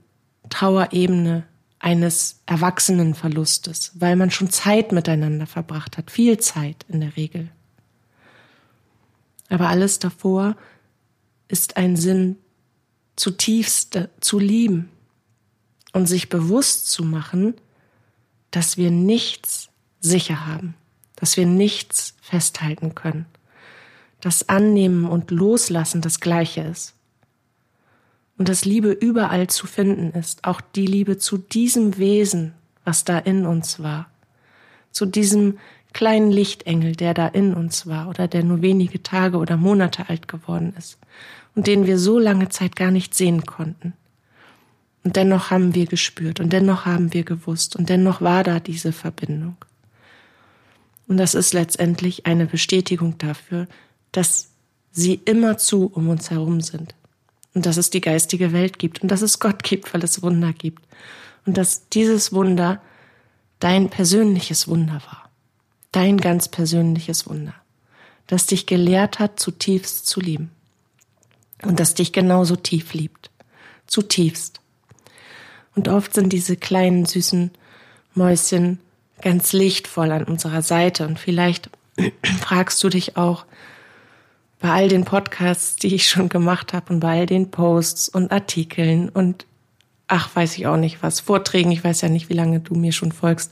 Trauerebene 0.50 1.44
eines 1.78 2.42
Erwachsenenverlustes, 2.48 3.92
weil 4.00 4.16
man 4.16 4.32
schon 4.32 4.50
Zeit 4.50 4.94
miteinander 4.94 5.46
verbracht 5.46 5.96
hat, 6.00 6.10
viel 6.10 6.40
Zeit 6.40 6.88
in 6.90 7.02
der 7.02 7.16
Regel. 7.16 7.50
Aber 9.48 9.70
alles 9.70 10.00
davor 10.00 10.56
ist 11.50 11.76
ein 11.76 11.98
Sinn, 11.98 12.38
zutiefst 13.18 14.00
zu 14.22 14.40
lieben 14.40 14.90
und 15.92 16.06
sich 16.06 16.30
bewusst 16.30 16.90
zu 16.90 17.04
machen, 17.04 17.56
dass 18.52 18.78
wir 18.78 18.92
nichts 18.92 19.70
sicher 20.00 20.48
haben, 20.48 20.76
dass 21.18 21.36
wir 21.36 21.46
nichts 21.46 22.16
festhalten 22.22 22.96
können, 22.96 23.26
dass 24.22 24.48
Annehmen 24.48 25.06
und 25.06 25.32
Loslassen 25.32 26.02
das 26.02 26.22
Gleiche 26.22 26.62
ist. 26.62 26.96
Und 28.38 28.48
dass 28.48 28.64
Liebe 28.64 28.92
überall 28.92 29.48
zu 29.48 29.68
finden 29.68 30.18
ist, 30.18 30.46
auch 30.46 30.62
die 30.62 30.86
Liebe 30.86 31.18
zu 31.18 31.38
diesem 31.38 31.98
Wesen, 31.98 32.54
was 32.86 33.04
da 33.04 33.20
in 33.20 33.46
uns 33.46 33.82
war, 33.82 34.10
zu 34.92 35.06
diesem 35.06 35.58
kleinen 35.92 36.32
Lichtengel, 36.32 36.96
der 36.96 37.14
da 37.14 37.28
in 37.28 37.54
uns 37.54 37.86
war 37.86 38.08
oder 38.08 38.30
der 38.30 38.44
nur 38.44 38.62
wenige 38.62 39.04
Tage 39.04 39.38
oder 39.38 39.58
Monate 39.58 40.08
alt 40.08 40.30
geworden 40.30 40.74
ist 40.78 40.99
und 41.56 41.68
den 41.68 41.86
wir 41.86 41.98
so 41.98 42.20
lange 42.20 42.50
Zeit 42.50 42.76
gar 42.76 42.92
nicht 42.92 43.14
sehen 43.14 43.46
konnten. 43.46 43.94
Und 45.04 45.16
dennoch 45.16 45.50
haben 45.50 45.76
wir 45.76 45.86
gespürt 45.86 46.40
und 46.40 46.52
dennoch 46.52 46.86
haben 46.86 47.14
wir 47.14 47.24
gewusst 47.24 47.76
und 47.76 47.90
dennoch 47.90 48.22
war 48.22 48.44
da 48.44 48.60
diese 48.60 48.92
Verbindung. 48.92 49.58
Und 51.08 51.18
das 51.18 51.34
ist 51.34 51.54
letztendlich 51.54 52.26
eine 52.26 52.46
Bestätigung 52.46 53.18
dafür, 53.18 53.68
dass 54.12 54.50
sie 54.92 55.16
immerzu 55.26 55.90
um 55.94 56.10
uns 56.10 56.30
herum 56.30 56.62
sind. 56.62 56.96
Und 57.56 57.66
dass 57.66 57.78
es 57.78 57.90
die 57.90 58.02
geistige 58.02 58.54
Welt 58.54 58.78
gibt 58.78 59.02
und 59.02 59.10
dass 59.10 59.24
es 59.24 59.40
Gott 59.40 59.64
gibt, 59.64 59.92
weil 59.94 60.04
es 60.04 60.22
Wunder 60.22 60.54
gibt. 60.54 60.84
Und 61.46 61.58
dass 61.58 61.90
dieses 61.90 62.32
Wunder 62.32 62.80
dein 63.60 63.90
persönliches 63.90 64.68
Wunder 64.68 65.02
war. 65.08 65.30
Dein 65.92 66.18
ganz 66.18 66.48
persönliches 66.48 67.28
Wunder. 67.28 67.56
Das 68.28 68.46
dich 68.46 68.68
gelehrt 68.68 69.18
hat, 69.18 69.40
zutiefst 69.40 70.06
zu 70.06 70.20
lieben. 70.20 70.52
Und 71.64 71.80
das 71.80 71.94
dich 71.94 72.14
genauso 72.14 72.56
tief 72.56 72.94
liebt. 72.94 73.32
Zutiefst. 73.88 74.62
Und 75.76 75.88
oft 75.88 76.14
sind 76.14 76.32
diese 76.32 76.56
kleinen 76.56 77.06
süßen 77.06 77.52
Mäuschen 78.14 78.80
ganz 79.22 79.54
lichtvoll 79.54 80.12
an 80.12 80.24
unserer 80.24 80.62
Seite. 80.62 81.06
Und 81.08 81.20
vielleicht 81.20 81.70
fragst 82.40 82.84
du 82.84 82.90
dich 82.90 83.18
auch 83.18 83.46
bei 84.60 84.72
all 84.72 84.90
den 84.90 85.06
Podcasts, 85.06 85.78
die 85.78 85.96
ich 85.96 86.10
schon 86.10 86.30
gemacht 86.30 86.74
habe 86.74 86.94
und 86.94 87.00
bei 87.00 87.20
all 87.20 87.26
den 87.26 87.50
Posts 87.50 88.10
und 88.10 88.32
Artikeln 88.32 89.10
und 89.10 89.46
ach, 90.08 90.36
weiß 90.36 90.58
ich 90.58 90.68
auch 90.68 90.76
nicht 90.76 91.02
was, 91.02 91.20
Vorträgen, 91.20 91.72
ich 91.72 91.84
weiß 91.84 92.02
ja 92.02 92.10
nicht, 92.10 92.30
wie 92.30 92.34
lange 92.34 92.60
du 92.60 92.76
mir 92.76 92.92
schon 92.92 93.12
folgst. 93.12 93.52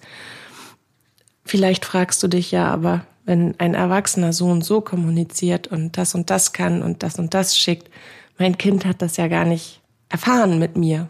Vielleicht 1.45 1.85
fragst 1.85 2.21
du 2.23 2.27
dich 2.27 2.51
ja, 2.51 2.67
aber 2.67 3.05
wenn 3.27 3.59
ein 3.59 3.73
erwachsener 3.73 4.31
Sohn 4.31 4.61
so 4.61 4.79
kommuniziert 4.79 5.67
und 5.67 5.97
das 5.97 6.15
und 6.15 6.29
das 6.29 6.53
kann 6.53 6.81
und 6.81 7.03
das 7.03 7.19
und 7.19 7.33
das 7.33 7.57
schickt, 7.57 7.91
mein 8.39 8.57
Kind 8.57 8.85
hat 8.85 9.01
das 9.01 9.17
ja 9.17 9.27
gar 9.27 9.43
nicht 9.43 9.81
erfahren 10.07 10.57
mit 10.59 10.77
mir. 10.77 11.09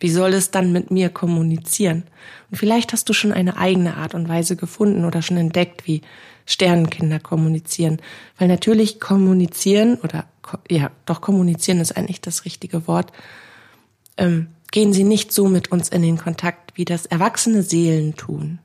Wie 0.00 0.10
soll 0.10 0.34
es 0.34 0.50
dann 0.50 0.72
mit 0.72 0.90
mir 0.90 1.08
kommunizieren? 1.08 2.02
Und 2.50 2.56
vielleicht 2.56 2.92
hast 2.92 3.08
du 3.08 3.12
schon 3.12 3.30
eine 3.30 3.58
eigene 3.58 3.96
Art 3.96 4.14
und 4.14 4.28
Weise 4.28 4.56
gefunden 4.56 5.04
oder 5.04 5.22
schon 5.22 5.36
entdeckt, 5.36 5.86
wie 5.86 6.02
Sternenkinder 6.46 7.20
kommunizieren. 7.20 7.98
Weil 8.36 8.48
natürlich 8.48 8.98
kommunizieren 8.98 9.98
oder 10.02 10.24
ja, 10.68 10.90
doch 11.06 11.20
kommunizieren 11.20 11.78
ist 11.78 11.96
eigentlich 11.96 12.20
das 12.20 12.44
richtige 12.44 12.88
Wort. 12.88 13.12
Ähm, 14.16 14.48
gehen 14.72 14.92
sie 14.92 15.04
nicht 15.04 15.32
so 15.32 15.46
mit 15.46 15.70
uns 15.70 15.90
in 15.90 16.02
den 16.02 16.18
Kontakt, 16.18 16.72
wie 16.76 16.84
das 16.84 17.06
erwachsene 17.06 17.62
Seelen 17.62 18.16
tun. 18.16 18.58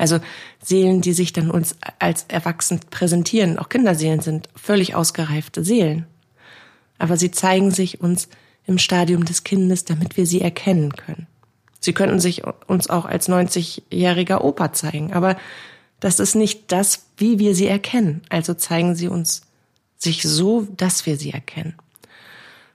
Also 0.00 0.18
Seelen, 0.62 1.02
die 1.02 1.12
sich 1.12 1.32
dann 1.32 1.50
uns 1.50 1.76
als 1.98 2.24
erwachsen 2.28 2.80
präsentieren. 2.90 3.58
Auch 3.58 3.68
Kinderseelen 3.68 4.20
sind 4.20 4.48
völlig 4.56 4.94
ausgereifte 4.94 5.62
Seelen. 5.62 6.06
Aber 6.98 7.16
sie 7.16 7.30
zeigen 7.30 7.70
sich 7.70 8.00
uns 8.00 8.28
im 8.66 8.78
Stadium 8.78 9.24
des 9.24 9.44
Kindes, 9.44 9.84
damit 9.84 10.16
wir 10.16 10.26
sie 10.26 10.40
erkennen 10.40 10.92
können. 10.92 11.26
Sie 11.80 11.92
könnten 11.92 12.20
sich 12.20 12.42
uns 12.66 12.88
auch 12.88 13.04
als 13.04 13.28
90-jähriger 13.28 14.40
Opa 14.40 14.72
zeigen, 14.72 15.12
aber 15.12 15.36
das 15.98 16.18
ist 16.18 16.34
nicht 16.34 16.72
das, 16.72 17.06
wie 17.16 17.38
wir 17.38 17.54
sie 17.54 17.66
erkennen. 17.66 18.22
Also 18.28 18.54
zeigen 18.54 18.94
sie 18.94 19.08
uns 19.08 19.42
sich 19.98 20.22
so, 20.22 20.66
dass 20.76 21.04
wir 21.04 21.16
sie 21.16 21.32
erkennen. 21.32 21.74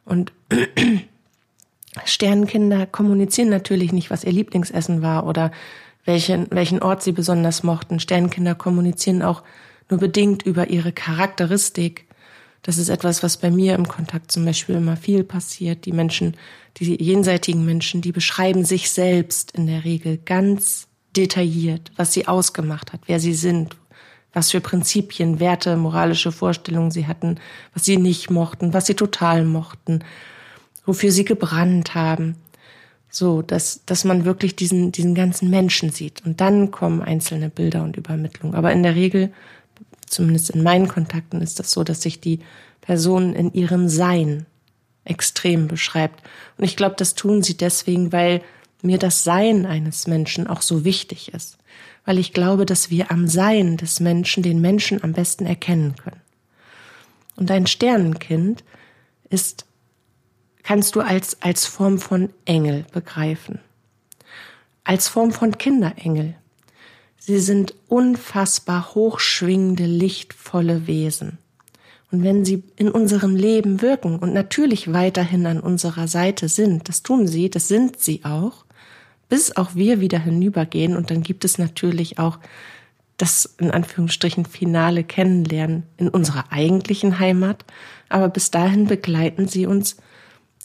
Und 0.06 0.32
Sternenkinder 2.06 2.86
kommunizieren 2.86 3.50
natürlich 3.50 3.94
nicht, 3.94 4.12
was 4.12 4.24
ihr 4.24 4.32
Lieblingsessen 4.32 5.02
war 5.02 5.26
oder 5.26 5.52
welchen, 6.06 6.48
welchen 6.52 6.82
Ort 6.82 7.04
sie 7.04 7.12
besonders 7.12 7.64
mochten. 7.64 8.00
Sternenkinder 8.00 8.56
kommunizieren 8.56 9.22
auch 9.22 9.44
nur 9.90 10.00
bedingt 10.00 10.44
über 10.44 10.70
ihre 10.70 10.92
Charakteristik, 10.92 12.06
das 12.66 12.80
ist 12.80 12.90
etwas, 12.90 13.22
was 13.22 13.38
bei 13.38 13.52
mir 13.52 13.76
im 13.76 13.88
Kontakt 13.88 14.32
zum 14.32 14.44
Beispiel 14.44 14.74
immer 14.74 14.98
viel 14.98 15.24
passiert. 15.24 15.86
Die 15.86 15.92
Menschen, 15.92 16.36
die 16.78 17.00
jenseitigen 17.00 17.64
Menschen, 17.64 18.02
die 18.02 18.12
beschreiben 18.12 18.66
sich 18.66 18.90
selbst 18.90 19.52
in 19.52 19.68
der 19.68 19.84
Regel 19.84 20.18
ganz 20.18 20.88
detailliert, 21.16 21.92
was 21.96 22.12
sie 22.12 22.28
ausgemacht 22.28 22.92
hat, 22.92 23.02
wer 23.06 23.20
sie 23.20 23.36
sind, 23.36 23.76
was 24.34 24.50
für 24.50 24.62
Prinzipien, 24.62 25.40
Werte, 25.40 25.78
moralische 25.78 26.32
Vorstellungen 26.32 26.90
sie 26.90 27.06
hatten, 27.06 27.40
was 27.76 27.86
sie 27.86 27.98
nicht 27.98 28.32
mochten, 28.32 28.74
was 28.74 28.88
sie 28.88 28.96
total 28.96 29.46
mochten, 29.46 30.04
wofür 30.88 31.12
sie 31.12 31.24
gebrannt 31.24 31.94
haben. 31.94 32.36
So, 33.16 33.42
dass, 33.42 33.80
dass 33.86 34.04
man 34.04 34.26
wirklich 34.26 34.58
diesen, 34.58 34.92
diesen 34.92 35.16
ganzen 35.16 35.50
Menschen 35.50 35.90
sieht. 35.90 36.26
Und 36.26 36.42
dann 36.42 36.70
kommen 36.72 37.02
einzelne 37.02 37.50
Bilder 37.50 37.84
und 37.84 37.96
Übermittlungen. 37.96 38.58
Aber 38.58 38.74
in 38.74 38.84
der 38.84 38.96
Regel 38.96 39.32
zumindest 40.06 40.50
in 40.50 40.64
meinen 40.64 40.90
Kontakten 40.90 41.40
ist 41.40 41.58
das 41.58 41.72
so, 41.72 41.86
dass 41.86 42.02
sich 42.02 42.20
die 42.20 42.40
Person 42.82 43.34
in 43.34 43.54
ihrem 43.54 43.88
Sein 43.88 44.46
extrem 45.06 45.70
beschreibt. 45.70 46.28
Und 46.58 46.66
ich 46.66 46.76
glaube, 46.76 46.96
das 46.98 47.16
tun 47.16 47.42
sie 47.42 47.56
deswegen, 47.56 48.12
weil 48.12 48.42
mir 48.82 48.98
das 48.98 49.24
Sein 49.24 49.66
eines 49.66 50.08
Menschen 50.08 50.46
auch 50.46 50.62
so 50.62 50.84
wichtig 50.84 51.34
ist. 51.34 51.58
Weil 52.04 52.20
ich 52.20 52.34
glaube, 52.34 52.66
dass 52.66 52.90
wir 52.90 53.12
am 53.12 53.30
Sein 53.30 53.78
des 53.78 54.02
Menschen 54.02 54.44
den 54.44 54.60
Menschen 54.60 55.02
am 55.02 55.14
besten 55.14 55.46
erkennen 55.46 55.96
können. 55.96 56.22
Und 57.38 57.50
ein 57.50 57.66
Sternenkind 57.66 58.66
ist, 59.30 59.66
kannst 60.66 60.96
du 60.96 61.02
als, 61.02 61.42
als 61.42 61.68
Form 61.68 62.00
von 62.00 62.30
Engel 62.46 62.86
begreifen. 62.92 63.60
Als 64.84 65.08
Form 65.08 65.32
von 65.32 65.58
Kinderengel. 65.58 66.36
Sie 67.20 67.40
sind 67.40 67.76
unfassbar 67.88 68.94
hochschwingende, 68.96 69.86
lichtvolle 69.86 70.88
Wesen. 70.88 71.38
Und 72.12 72.24
wenn 72.24 72.46
sie 72.46 72.64
in 72.78 72.90
unserem 72.90 73.36
Leben 73.36 73.82
wirken 73.82 74.18
und 74.18 74.34
natürlich 74.34 74.92
weiterhin 74.92 75.46
an 75.46 75.60
unserer 75.60 76.08
Seite 76.08 76.50
sind, 76.50 76.90
das 76.90 77.04
tun 77.04 77.28
sie, 77.28 77.50
das 77.50 77.68
sind 77.68 78.00
sie 78.00 78.26
auch, 78.26 78.66
bis 79.30 79.56
auch 79.58 79.76
wir 79.76 80.02
wieder 80.02 80.20
hinübergehen 80.20 80.96
und 80.96 81.12
dann 81.12 81.22
gibt 81.22 81.46
es 81.46 81.58
natürlich 81.58 82.20
auch 82.20 82.40
das 83.18 83.56
in 83.60 83.72
Anführungsstrichen 83.72 84.46
finale 84.46 85.04
Kennenlernen 85.04 85.84
in 85.98 86.10
unserer 86.10 86.52
eigentlichen 86.52 87.20
Heimat, 87.20 87.66
aber 88.10 88.30
bis 88.30 88.52
dahin 88.52 88.86
begleiten 88.86 89.48
sie 89.48 89.66
uns 89.66 89.98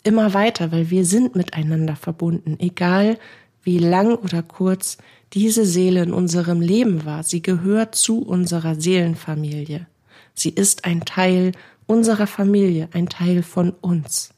immer 0.03 0.35
weiter, 0.35 0.73
weil 0.73 0.91
wir 0.91 1.05
sind 1.05 1.37
miteinander 1.37 1.97
verbunden, 1.97 2.57
egal 2.59 3.19
wie 3.63 3.79
lang 3.79 4.17
oder 4.17 4.43
kurz 4.43 4.99
diese 5.33 5.65
Seele 5.65 6.03
in 6.03 6.13
unserem 6.13 6.61
Leben 6.61 7.05
war. 7.05 7.23
Sie 7.23 7.43
gehört 7.43 7.95
zu 7.95 8.23
unserer 8.23 8.75
Seelenfamilie. 8.75 9.87
Sie 10.35 10.51
ist 10.51 10.85
ein 10.85 11.05
Teil 11.05 11.53
unserer 11.87 12.27
Familie, 12.27 12.89
ein 12.93 13.09
Teil 13.09 13.43
von 13.43 13.71
uns. 13.81 14.33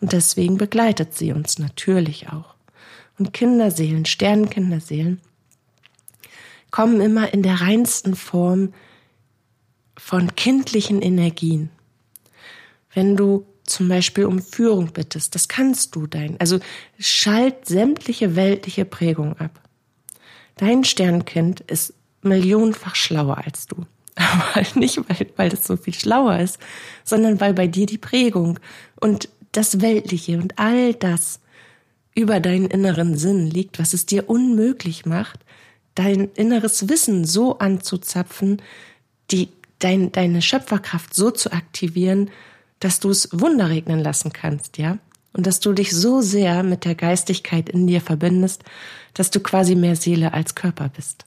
Und 0.00 0.12
deswegen 0.12 0.58
begleitet 0.58 1.14
sie 1.14 1.32
uns 1.32 1.58
natürlich 1.58 2.28
auch. 2.28 2.54
Und 3.18 3.32
Kinderseelen, 3.32 4.04
Sternenkinderseelen, 4.04 5.20
kommen 6.70 7.00
immer 7.00 7.32
in 7.32 7.42
der 7.42 7.60
reinsten 7.60 8.16
Form 8.16 8.72
von 9.96 10.34
kindlichen 10.34 11.00
Energien. 11.02 11.70
Wenn 12.92 13.16
du 13.16 13.46
zum 13.72 13.88
Beispiel 13.88 14.26
um 14.26 14.40
Führung 14.40 14.92
bittest, 14.92 15.34
das 15.34 15.48
kannst 15.48 15.94
du 15.96 16.06
dein. 16.06 16.38
Also 16.40 16.60
schalt 16.98 17.66
sämtliche 17.66 18.36
weltliche 18.36 18.84
Prägung 18.84 19.36
ab. 19.38 19.60
Dein 20.56 20.84
Sternkind 20.84 21.60
ist 21.62 21.94
millionenfach 22.22 22.94
schlauer 22.94 23.38
als 23.44 23.66
du. 23.66 23.86
Aber 24.14 24.64
nicht, 24.74 24.98
weil, 24.98 25.26
weil 25.36 25.48
das 25.48 25.66
so 25.66 25.76
viel 25.76 25.94
schlauer 25.94 26.38
ist, 26.38 26.58
sondern 27.04 27.40
weil 27.40 27.54
bei 27.54 27.66
dir 27.66 27.86
die 27.86 27.98
Prägung 27.98 28.60
und 29.00 29.28
das 29.52 29.80
Weltliche 29.80 30.38
und 30.38 30.58
all 30.58 30.94
das 30.94 31.40
über 32.14 32.40
deinen 32.40 32.66
inneren 32.66 33.16
Sinn 33.16 33.46
liegt, 33.46 33.78
was 33.78 33.94
es 33.94 34.06
dir 34.06 34.28
unmöglich 34.28 35.06
macht, 35.06 35.40
dein 35.94 36.30
inneres 36.34 36.88
Wissen 36.88 37.24
so 37.24 37.58
anzuzapfen, 37.58 38.60
die, 39.30 39.48
dein, 39.78 40.12
deine 40.12 40.42
Schöpferkraft 40.42 41.14
so 41.14 41.30
zu 41.30 41.52
aktivieren, 41.52 42.30
dass 42.84 43.00
du 43.00 43.10
es 43.10 43.28
Wunder 43.32 43.68
regnen 43.68 44.00
lassen 44.00 44.32
kannst, 44.32 44.78
ja? 44.78 44.98
Und 45.32 45.46
dass 45.46 45.60
du 45.60 45.72
dich 45.72 45.92
so 45.92 46.20
sehr 46.20 46.62
mit 46.62 46.84
der 46.84 46.94
Geistigkeit 46.94 47.70
in 47.70 47.86
dir 47.86 48.00
verbindest, 48.00 48.64
dass 49.14 49.30
du 49.30 49.40
quasi 49.40 49.74
mehr 49.74 49.96
Seele 49.96 50.34
als 50.34 50.54
Körper 50.54 50.90
bist. 50.94 51.24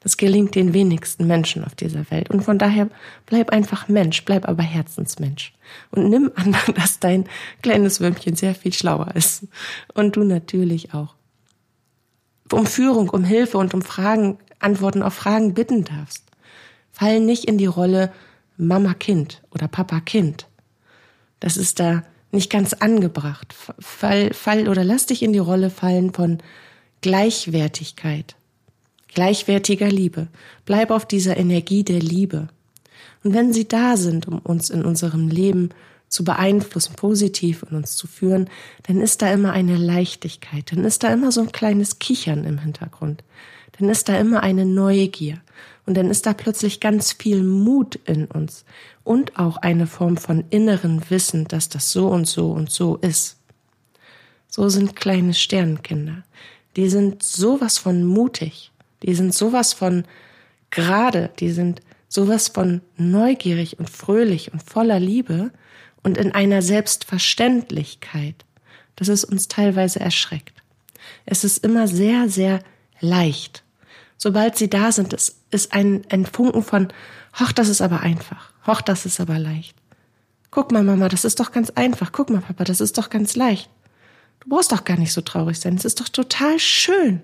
Das 0.00 0.18
gelingt 0.18 0.54
den 0.54 0.74
wenigsten 0.74 1.26
Menschen 1.26 1.64
auf 1.64 1.74
dieser 1.74 2.10
Welt. 2.10 2.28
Und 2.28 2.42
von 2.42 2.58
daher 2.58 2.90
bleib 3.24 3.50
einfach 3.50 3.88
Mensch, 3.88 4.22
bleib 4.26 4.46
aber 4.46 4.62
Herzensmensch. 4.62 5.54
Und 5.90 6.10
nimm 6.10 6.30
an, 6.34 6.54
dass 6.74 6.98
dein 7.00 7.24
kleines 7.62 8.00
Würmchen 8.00 8.36
sehr 8.36 8.54
viel 8.54 8.74
schlauer 8.74 9.14
ist. 9.14 9.46
Und 9.94 10.16
du 10.16 10.24
natürlich 10.24 10.92
auch. 10.92 11.14
Um 12.52 12.66
Führung, 12.66 13.08
um 13.08 13.24
Hilfe 13.24 13.56
und 13.56 13.72
um 13.72 13.80
Fragen 13.80 14.38
Antworten 14.58 15.02
auf 15.02 15.14
Fragen 15.14 15.54
bitten 15.54 15.84
darfst. 15.84 16.24
Fall 16.90 17.20
nicht 17.20 17.44
in 17.44 17.58
die 17.58 17.66
Rolle 17.66 18.12
Mama-Kind 18.56 19.42
oder 19.50 19.68
Papa-Kind. 19.68 20.46
Das 21.44 21.58
ist 21.58 21.78
da 21.78 22.02
nicht 22.32 22.48
ganz 22.48 22.72
angebracht. 22.72 23.54
Fall, 23.78 24.32
fall 24.32 24.66
oder 24.66 24.82
lass 24.82 25.04
dich 25.04 25.22
in 25.22 25.34
die 25.34 25.38
Rolle 25.38 25.68
fallen 25.68 26.14
von 26.14 26.38
Gleichwertigkeit, 27.02 28.34
gleichwertiger 29.08 29.88
Liebe. 29.88 30.28
Bleib 30.64 30.90
auf 30.90 31.04
dieser 31.04 31.36
Energie 31.36 31.84
der 31.84 32.00
Liebe. 32.00 32.48
Und 33.22 33.34
wenn 33.34 33.52
sie 33.52 33.68
da 33.68 33.98
sind, 33.98 34.26
um 34.26 34.38
uns 34.38 34.70
in 34.70 34.86
unserem 34.86 35.28
Leben 35.28 35.68
zu 36.08 36.24
beeinflussen, 36.24 36.94
positiv 36.94 37.62
und 37.62 37.76
uns 37.76 37.94
zu 37.96 38.06
führen, 38.06 38.48
dann 38.84 39.02
ist 39.02 39.20
da 39.20 39.30
immer 39.30 39.52
eine 39.52 39.76
Leichtigkeit, 39.76 40.72
dann 40.72 40.82
ist 40.82 41.02
da 41.02 41.12
immer 41.12 41.30
so 41.30 41.42
ein 41.42 41.52
kleines 41.52 41.98
Kichern 41.98 42.44
im 42.44 42.56
Hintergrund, 42.56 43.22
dann 43.78 43.90
ist 43.90 44.08
da 44.08 44.18
immer 44.18 44.42
eine 44.42 44.64
Neugier 44.64 45.42
und 45.86 45.96
dann 45.96 46.10
ist 46.10 46.26
da 46.26 46.32
plötzlich 46.32 46.80
ganz 46.80 47.12
viel 47.12 47.42
Mut 47.42 47.96
in 48.06 48.26
uns 48.26 48.64
und 49.02 49.38
auch 49.38 49.58
eine 49.58 49.86
Form 49.86 50.16
von 50.16 50.44
inneren 50.50 51.10
Wissen, 51.10 51.46
dass 51.46 51.68
das 51.68 51.90
so 51.90 52.08
und 52.08 52.26
so 52.26 52.50
und 52.52 52.70
so 52.70 52.96
ist. 52.96 53.36
So 54.48 54.68
sind 54.68 54.96
kleine 54.96 55.34
Sternenkinder. 55.34 56.22
Die 56.76 56.88
sind 56.88 57.22
sowas 57.22 57.78
von 57.78 58.04
mutig, 58.04 58.72
die 59.02 59.14
sind 59.14 59.34
sowas 59.34 59.72
von 59.72 60.04
gerade, 60.70 61.30
die 61.38 61.50
sind 61.50 61.82
sowas 62.08 62.48
von 62.48 62.80
neugierig 62.96 63.78
und 63.78 63.90
fröhlich 63.90 64.52
und 64.52 64.62
voller 64.62 65.00
Liebe 65.00 65.50
und 66.02 66.16
in 66.16 66.32
einer 66.32 66.62
Selbstverständlichkeit, 66.62 68.44
dass 68.96 69.08
es 69.08 69.24
uns 69.24 69.48
teilweise 69.48 70.00
erschreckt. 70.00 70.54
Es 71.26 71.44
ist 71.44 71.64
immer 71.64 71.88
sehr, 71.88 72.28
sehr 72.28 72.60
leicht. 73.00 73.64
Sobald 74.16 74.56
sie 74.56 74.70
da 74.70 74.92
sind, 74.92 75.12
es 75.12 75.40
ist 75.54 75.72
ein, 75.72 76.02
ein 76.10 76.26
Funken 76.26 76.62
von, 76.62 76.88
hoch, 77.40 77.52
das 77.52 77.68
ist 77.68 77.80
aber 77.80 78.00
einfach, 78.00 78.52
hoch, 78.66 78.82
das 78.82 79.06
ist 79.06 79.20
aber 79.20 79.38
leicht. 79.38 79.76
Guck 80.50 80.70
mal, 80.70 80.84
Mama, 80.84 81.08
das 81.08 81.24
ist 81.24 81.40
doch 81.40 81.50
ganz 81.50 81.70
einfach. 81.70 82.12
Guck 82.12 82.30
mal, 82.30 82.40
Papa, 82.40 82.62
das 82.62 82.80
ist 82.80 82.96
doch 82.96 83.10
ganz 83.10 83.34
leicht. 83.34 83.68
Du 84.40 84.50
brauchst 84.50 84.70
doch 84.70 84.84
gar 84.84 84.96
nicht 84.96 85.12
so 85.12 85.20
traurig 85.20 85.58
sein. 85.58 85.74
Es 85.74 85.84
ist 85.84 86.00
doch 86.00 86.08
total 86.08 86.60
schön. 86.60 87.22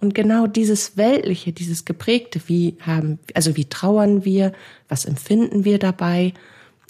Und 0.00 0.14
genau 0.14 0.46
dieses 0.46 0.96
Weltliche, 0.96 1.52
dieses 1.52 1.84
Geprägte, 1.84 2.40
wie 2.46 2.76
haben, 2.80 3.18
also 3.34 3.56
wie 3.56 3.66
trauern 3.66 4.24
wir, 4.24 4.52
was 4.88 5.04
empfinden 5.04 5.64
wir 5.64 5.78
dabei, 5.78 6.34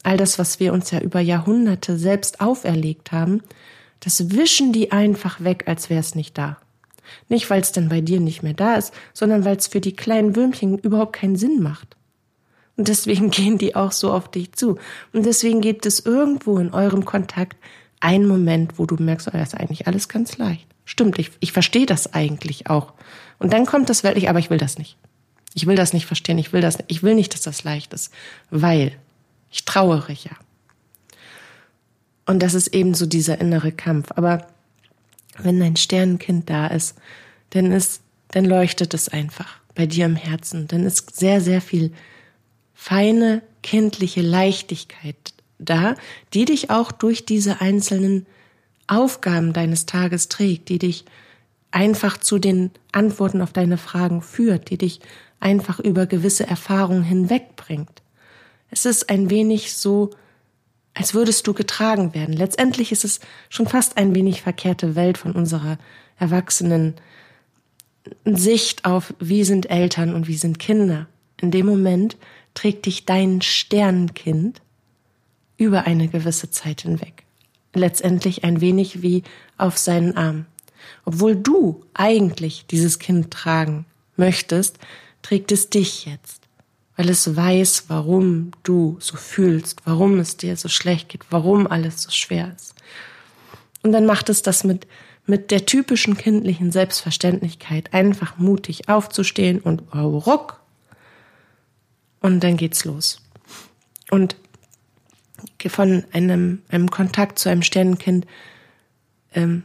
all 0.02 0.16
das, 0.16 0.38
was 0.38 0.61
wir 0.61 0.72
uns 0.72 0.90
ja 0.90 1.00
über 1.00 1.20
Jahrhunderte 1.20 1.98
selbst 1.98 2.40
auferlegt 2.40 3.12
haben, 3.12 3.42
das 4.00 4.31
wischen 4.31 4.72
die 4.72 4.92
einfach 4.92 5.42
weg, 5.42 5.64
als 5.66 5.90
wäre 5.90 6.00
es 6.00 6.14
nicht 6.14 6.38
da. 6.38 6.59
Nicht, 7.29 7.49
weil 7.51 7.61
es 7.61 7.73
dann 7.73 7.88
bei 7.88 8.01
dir 8.01 8.21
nicht 8.21 8.42
mehr 8.42 8.55
da 8.55 8.77
ist, 8.77 8.92
sondern 9.12 9.44
weil 9.44 9.57
es 9.57 9.66
für 9.66 9.81
die 9.81 9.97
kleinen 9.97 10.37
Würmchen 10.37 10.79
überhaupt 10.79 11.14
keinen 11.14 11.37
Sinn 11.37 11.62
macht. 11.62 11.97
Und 12.77 12.88
deswegen 12.88 13.31
gehen 13.31 13.59
die 13.59 13.77
auch 13.77 13.92
so 13.92 14.12
auf 14.12 14.31
dich 14.31 14.53
zu. 14.53 14.79
Und 15.12 15.27
deswegen 15.27 15.61
gibt 15.61 15.87
es 15.87 16.01
irgendwo 16.01 16.59
in 16.59 16.73
eurem 16.73 17.05
Kontakt 17.05 17.57
einen 18.01 18.27
Moment, 18.27 18.79
wo 18.79 18.87
du 18.87 18.97
merkst, 18.97 19.29
oh, 19.29 19.33
das 19.33 19.53
ist 19.53 19.61
eigentlich 19.61 19.87
alles 19.87 20.09
ganz 20.09 20.38
leicht. 20.38 20.66
Stimmt, 20.85 21.18
ich, 21.18 21.33
ich 21.40 21.53
verstehe 21.53 21.87
das 21.87 22.14
eigentlich 22.14 22.71
auch. 22.71 22.94
Und 23.38 23.53
dann 23.53 23.66
kommt 23.66 23.90
das 23.90 24.05
wirklich, 24.05 24.29
aber 24.29 24.38
ich 24.38 24.51
will 24.51 24.59
das 24.59 24.79
nicht. 24.79 24.97
Ich 25.55 25.66
will 25.66 25.77
das 25.77 25.92
nicht 25.92 26.07
verstehen, 26.07 26.38
ich 26.38 26.53
will 26.53 26.61
das 26.61 26.79
nicht. 26.79 26.90
Ich 26.90 27.03
will 27.03 27.14
nicht, 27.14 27.35
dass 27.35 27.42
das 27.42 27.64
leicht 27.64 27.92
ist, 27.92 28.12
weil 28.51 28.92
ich 29.51 29.64
trauere 29.64 30.12
ja. 30.12 30.31
Und 32.27 32.42
das 32.42 32.55
ist 32.55 32.68
eben 32.68 32.94
so 32.94 33.07
dieser 33.07 33.40
innere 33.40 33.73
Kampf. 33.73 34.12
Aber 34.14 34.47
wenn 35.44 35.61
dein 35.61 35.77
Sternenkind 35.77 36.48
da 36.51 36.66
ist, 36.66 36.96
dann 37.51 37.72
ist, 37.72 38.03
dann 38.29 38.44
leuchtet 38.44 38.94
es 38.94 39.09
einfach 39.09 39.59
bei 39.74 39.87
dir 39.87 40.07
im 40.07 40.16
Herzen. 40.16 40.68
Dann 40.68 40.85
ist 40.85 41.16
sehr, 41.16 41.40
sehr 41.40 41.61
viel 41.61 41.92
feine, 42.74 43.42
kindliche 43.62 44.22
Leichtigkeit 44.22 45.16
da, 45.59 45.94
die 46.35 46.44
dich 46.44 46.70
auch 46.70 46.92
durch 46.92 47.27
diese 47.27 47.61
einzelnen 47.61 48.27
Aufgaben 48.87 49.53
deines 49.53 49.87
Tages 49.87 50.29
trägt, 50.29 50.68
die 50.68 50.79
dich 50.79 51.05
einfach 51.70 52.16
zu 52.16 52.38
den 52.38 52.70
Antworten 52.92 53.42
auf 53.42 53.53
deine 53.53 53.77
Fragen 53.77 54.22
führt, 54.22 54.70
die 54.70 54.79
dich 54.79 55.01
einfach 55.40 55.79
über 55.79 56.07
gewisse 56.07 56.46
Erfahrungen 56.46 57.03
hinwegbringt. 57.03 58.03
Es 58.70 58.87
ist 58.87 59.11
ein 59.11 59.31
wenig 59.31 59.74
so, 59.74 60.11
als 60.99 61.15
würdest 61.15 61.47
du 61.47 61.55
getragen 61.55 62.13
werden. 62.13 62.35
Letztendlich 62.35 62.91
ist 62.91 63.05
es 63.05 63.21
schon 63.49 63.69
fast 63.69 63.97
ein 63.97 64.17
wenig 64.17 64.43
verkehrte 64.43 64.97
Welt 64.97 65.17
von 65.17 65.31
unserer 65.31 65.79
erwachsenen 66.19 66.95
Sicht 68.25 68.85
auf, 68.85 69.15
wie 69.21 69.45
sind 69.45 69.71
Eltern 69.71 70.13
und 70.13 70.27
wie 70.27 70.37
sind 70.37 70.59
Kinder. 70.59 71.07
In 71.41 71.53
dem 71.53 71.67
Moment 71.67 72.17
trägt 72.55 72.87
dich 72.87 73.05
dein 73.05 73.43
Sternenkind 73.43 74.61
über 75.57 75.87
eine 75.87 76.09
gewisse 76.09 76.51
Zeit 76.51 76.81
hinweg. 76.81 77.23
Letztendlich 77.75 78.43
ein 78.43 78.61
wenig 78.61 79.01
wie 79.01 79.23
auf 79.57 79.79
seinen 79.79 80.17
Arm. 80.17 80.47
Obwohl 81.05 81.37
du 81.37 81.85
eigentlich 81.95 82.67
dieses 82.67 82.99
Kind 82.99 83.31
tragen 83.31 83.87
möchtest, 84.17 84.79
trägt 85.23 85.53
es 85.53 85.71
dich 85.71 86.07
jetzt 86.07 86.48
weil 86.99 87.11
es 87.11 87.37
weiß, 87.37 87.85
warum 87.87 88.51
du 88.65 88.97
so 88.99 89.17
fühlst, 89.17 89.83
warum 89.85 90.19
es 90.19 90.37
dir 90.37 90.57
so 90.57 90.69
schlecht 90.69 91.09
geht, 91.09 91.23
warum 91.31 91.69
alles 91.69 92.03
so 92.03 92.11
schwer 92.11 92.53
ist. 92.57 92.75
Und 93.85 93.93
dann 93.93 94.05
macht 94.05 94.29
es 94.29 94.43
das 94.43 94.65
mit, 94.65 94.89
mit 95.25 95.53
der 95.53 95.65
typischen 95.65 96.17
kindlichen 96.17 96.73
Selbstverständlichkeit, 96.73 97.95
einfach 97.95 98.37
mutig 98.37 98.89
aufzustehen 98.89 99.61
und 99.61 99.85
oh, 99.95 100.19
ruck. 100.19 100.61
Und 102.19 102.41
dann 102.41 102.57
geht's 102.57 102.85
los. 102.85 103.23
Und 104.11 104.35
von 105.69 106.05
einem, 106.11 106.63
einem 106.69 106.91
Kontakt 106.91 107.39
zu 107.39 107.49
einem 107.49 107.63
Sternenkind 107.63 108.27
ähm, 109.35 109.63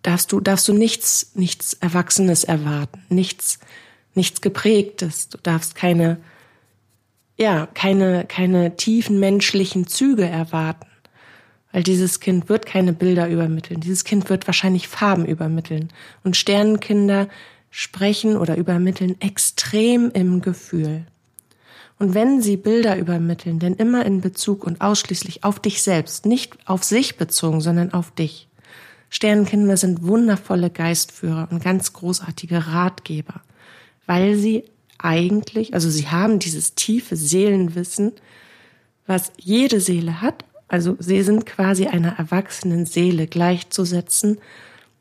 darfst 0.00 0.32
du, 0.32 0.40
darfst 0.40 0.66
du 0.68 0.72
nichts, 0.72 1.32
nichts 1.34 1.74
Erwachsenes 1.74 2.44
erwarten, 2.44 3.02
nichts, 3.10 3.58
nichts 4.14 4.40
Geprägtes. 4.40 5.28
Du 5.28 5.36
darfst 5.36 5.74
keine 5.74 6.16
ja, 7.36 7.68
keine, 7.74 8.24
keine 8.24 8.76
tiefen 8.76 9.20
menschlichen 9.20 9.86
Züge 9.86 10.24
erwarten. 10.24 10.86
Weil 11.72 11.82
dieses 11.82 12.20
Kind 12.20 12.48
wird 12.48 12.64
keine 12.64 12.92
Bilder 12.92 13.28
übermitteln. 13.28 13.80
Dieses 13.80 14.04
Kind 14.04 14.30
wird 14.30 14.46
wahrscheinlich 14.46 14.88
Farben 14.88 15.26
übermitteln. 15.26 15.90
Und 16.24 16.36
Sternenkinder 16.36 17.28
sprechen 17.70 18.36
oder 18.36 18.56
übermitteln 18.56 19.20
extrem 19.20 20.10
im 20.12 20.40
Gefühl. 20.40 21.04
Und 21.98 22.14
wenn 22.14 22.40
sie 22.40 22.56
Bilder 22.56 22.96
übermitteln, 22.96 23.58
denn 23.58 23.74
immer 23.74 24.04
in 24.06 24.20
Bezug 24.20 24.64
und 24.64 24.80
ausschließlich 24.80 25.44
auf 25.44 25.60
dich 25.60 25.82
selbst, 25.82 26.26
nicht 26.26 26.56
auf 26.66 26.84
sich 26.84 27.16
bezogen, 27.16 27.60
sondern 27.60 27.92
auf 27.92 28.10
dich. 28.10 28.48
Sternenkinder 29.08 29.76
sind 29.76 30.02
wundervolle 30.02 30.70
Geistführer 30.70 31.48
und 31.50 31.62
ganz 31.62 31.92
großartige 31.92 32.68
Ratgeber, 32.68 33.40
weil 34.06 34.36
sie 34.36 34.64
eigentlich, 34.98 35.74
also 35.74 35.90
sie 35.90 36.08
haben 36.08 36.38
dieses 36.38 36.74
tiefe 36.74 37.16
Seelenwissen, 37.16 38.12
was 39.06 39.32
jede 39.38 39.80
Seele 39.80 40.20
hat. 40.20 40.44
Also 40.68 40.96
sie 40.98 41.22
sind 41.22 41.46
quasi 41.46 41.86
einer 41.86 42.18
erwachsenen 42.18 42.86
Seele 42.86 43.26
gleichzusetzen, 43.26 44.38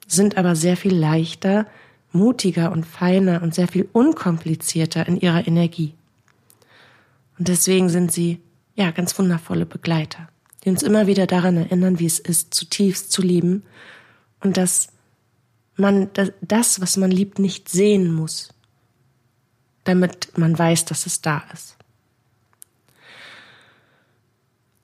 sind 0.08 0.38
aber 0.38 0.55
sehr 0.55 0.77
viel 0.77 0.93
leichter, 0.93 1.65
mutiger 2.12 2.71
und 2.71 2.86
feiner 2.86 3.41
und 3.41 3.55
sehr 3.55 3.67
viel 3.67 3.88
unkomplizierter 3.91 5.08
in 5.08 5.17
ihrer 5.17 5.47
Energie. 5.47 5.93
Und 7.38 7.47
deswegen 7.47 7.89
sind 7.89 8.12
sie, 8.12 8.39
ja, 8.75 8.91
ganz 8.91 9.17
wundervolle 9.17 9.65
Begleiter, 9.65 10.29
die 10.63 10.69
uns 10.69 10.84
immer 10.84 11.08
wieder 11.08 11.27
daran 11.27 11.58
erinnern, 11.58 11.99
wie 11.99 12.05
es 12.05 12.19
ist, 12.19 12.53
zutiefst 12.53 13.12
zu 13.12 13.21
lieben 13.21 13.63
und 14.41 14.58
dass 14.58 14.89
man 15.75 16.10
das, 16.41 16.79
was 16.79 16.95
man 16.95 17.12
liebt, 17.12 17.39
nicht 17.39 17.67
sehen 17.67 18.13
muss, 18.13 18.53
damit 19.86 20.38
man 20.38 20.58
weiß, 20.58 20.86
dass 20.86 21.06
es 21.06 21.21
da 21.21 21.43
ist. 21.54 21.78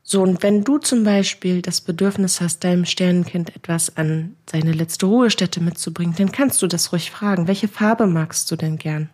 So, 0.03 0.21
und 0.21 0.43
wenn 0.43 0.65
du 0.65 0.77
zum 0.77 1.05
Beispiel 1.05 1.61
das 1.61 1.79
Bedürfnis 1.79 2.41
hast, 2.41 2.65
deinem 2.65 2.83
Sternenkind 2.83 3.55
etwas 3.55 3.95
an 3.95 4.35
seine 4.49 4.73
letzte 4.73 5.05
Ruhestätte 5.05 5.61
mitzubringen, 5.61 6.15
dann 6.17 6.33
kannst 6.33 6.61
du 6.61 6.67
das 6.67 6.91
ruhig 6.91 7.11
fragen. 7.11 7.47
Welche 7.47 7.69
Farbe 7.69 8.07
magst 8.07 8.51
du 8.51 8.57
denn 8.57 8.77
gern? 8.77 9.09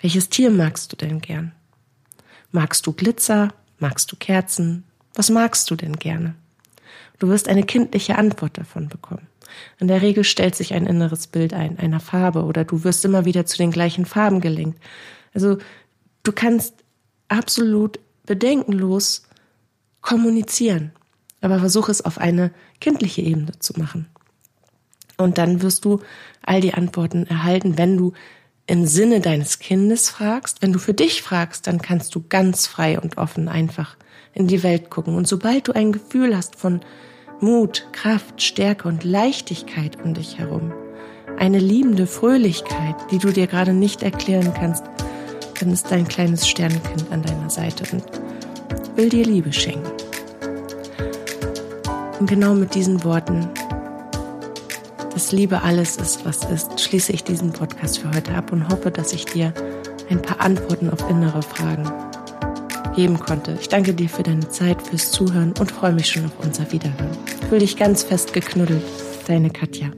Welches 0.00 0.28
Tier 0.28 0.50
magst 0.50 0.90
du 0.92 0.96
denn 0.96 1.20
gern? 1.20 1.52
Magst 2.50 2.86
du 2.86 2.92
Glitzer? 2.92 3.54
Magst 3.78 4.10
du 4.10 4.16
Kerzen? 4.16 4.82
Was 5.14 5.30
magst 5.30 5.70
du 5.70 5.76
denn 5.76 5.96
gerne? 5.96 6.34
Du 7.20 7.28
wirst 7.28 7.48
eine 7.48 7.62
kindliche 7.62 8.18
Antwort 8.18 8.58
davon 8.58 8.88
bekommen. 8.88 9.28
In 9.78 9.88
der 9.88 10.02
Regel 10.02 10.24
stellt 10.24 10.54
sich 10.54 10.74
ein 10.74 10.86
inneres 10.86 11.26
Bild 11.26 11.54
ein, 11.54 11.78
einer 11.78 12.00
Farbe, 12.00 12.44
oder 12.44 12.64
du 12.64 12.84
wirst 12.84 13.04
immer 13.04 13.24
wieder 13.24 13.46
zu 13.46 13.56
den 13.58 13.70
gleichen 13.70 14.06
Farben 14.06 14.40
gelenkt. 14.40 14.82
Also 15.34 15.58
du 16.22 16.32
kannst 16.32 16.74
absolut 17.28 17.98
bedenkenlos 18.26 19.24
kommunizieren, 20.00 20.92
aber 21.40 21.58
versuch 21.58 21.88
es 21.88 22.04
auf 22.04 22.18
eine 22.18 22.52
kindliche 22.80 23.22
Ebene 23.22 23.52
zu 23.58 23.74
machen. 23.78 24.06
Und 25.16 25.38
dann 25.38 25.62
wirst 25.62 25.84
du 25.84 26.00
all 26.42 26.60
die 26.60 26.74
Antworten 26.74 27.26
erhalten, 27.26 27.78
wenn 27.78 27.96
du 27.96 28.12
im 28.66 28.86
Sinne 28.86 29.20
deines 29.20 29.58
Kindes 29.58 30.08
fragst. 30.08 30.62
Wenn 30.62 30.72
du 30.72 30.78
für 30.78 30.94
dich 30.94 31.22
fragst, 31.22 31.66
dann 31.66 31.82
kannst 31.82 32.14
du 32.14 32.24
ganz 32.28 32.66
frei 32.66 32.98
und 32.98 33.18
offen 33.18 33.48
einfach 33.48 33.96
in 34.34 34.46
die 34.46 34.62
Welt 34.62 34.90
gucken. 34.90 35.14
Und 35.14 35.28
sobald 35.28 35.68
du 35.68 35.72
ein 35.72 35.92
Gefühl 35.92 36.36
hast 36.36 36.56
von 36.56 36.80
Mut, 37.42 37.88
Kraft, 37.90 38.40
Stärke 38.40 38.86
und 38.86 39.02
Leichtigkeit 39.02 39.98
um 40.04 40.14
dich 40.14 40.38
herum, 40.38 40.72
eine 41.38 41.58
liebende 41.58 42.06
Fröhlichkeit, 42.06 42.94
die 43.10 43.18
du 43.18 43.32
dir 43.32 43.48
gerade 43.48 43.72
nicht 43.72 44.04
erklären 44.04 44.54
kannst, 44.54 44.84
dann 45.58 45.72
ist 45.72 45.90
dein 45.90 46.06
kleines 46.06 46.46
Sternenkind 46.46 47.10
an 47.10 47.22
deiner 47.22 47.50
Seite 47.50 47.82
und 47.96 48.04
will 48.94 49.08
dir 49.08 49.24
Liebe 49.24 49.52
schenken. 49.52 49.90
Und 52.20 52.30
genau 52.30 52.54
mit 52.54 52.76
diesen 52.76 53.02
Worten, 53.02 53.48
dass 55.12 55.32
Liebe 55.32 55.62
alles 55.62 55.96
ist, 55.96 56.24
was 56.24 56.44
ist, 56.44 56.80
schließe 56.80 57.12
ich 57.12 57.24
diesen 57.24 57.52
Podcast 57.52 57.98
für 57.98 58.14
heute 58.14 58.36
ab 58.36 58.52
und 58.52 58.68
hoffe, 58.68 58.92
dass 58.92 59.12
ich 59.12 59.24
dir 59.24 59.52
ein 60.08 60.22
paar 60.22 60.40
Antworten 60.40 60.90
auf 60.90 61.10
innere 61.10 61.42
Fragen 61.42 61.90
geben 62.94 63.18
konnte. 63.18 63.56
Ich 63.60 63.68
danke 63.68 63.94
dir 63.94 64.08
für 64.08 64.22
deine 64.22 64.48
Zeit, 64.48 64.82
fürs 64.82 65.10
Zuhören 65.10 65.54
und 65.58 65.70
freue 65.70 65.92
mich 65.92 66.08
schon 66.08 66.26
auf 66.26 66.32
unser 66.42 66.70
Wiederhören. 66.72 67.16
Fühl 67.48 67.60
dich 67.60 67.76
ganz 67.76 68.02
fest 68.02 68.32
geknuddelt. 68.32 68.82
Deine 69.26 69.50
Katja. 69.50 69.90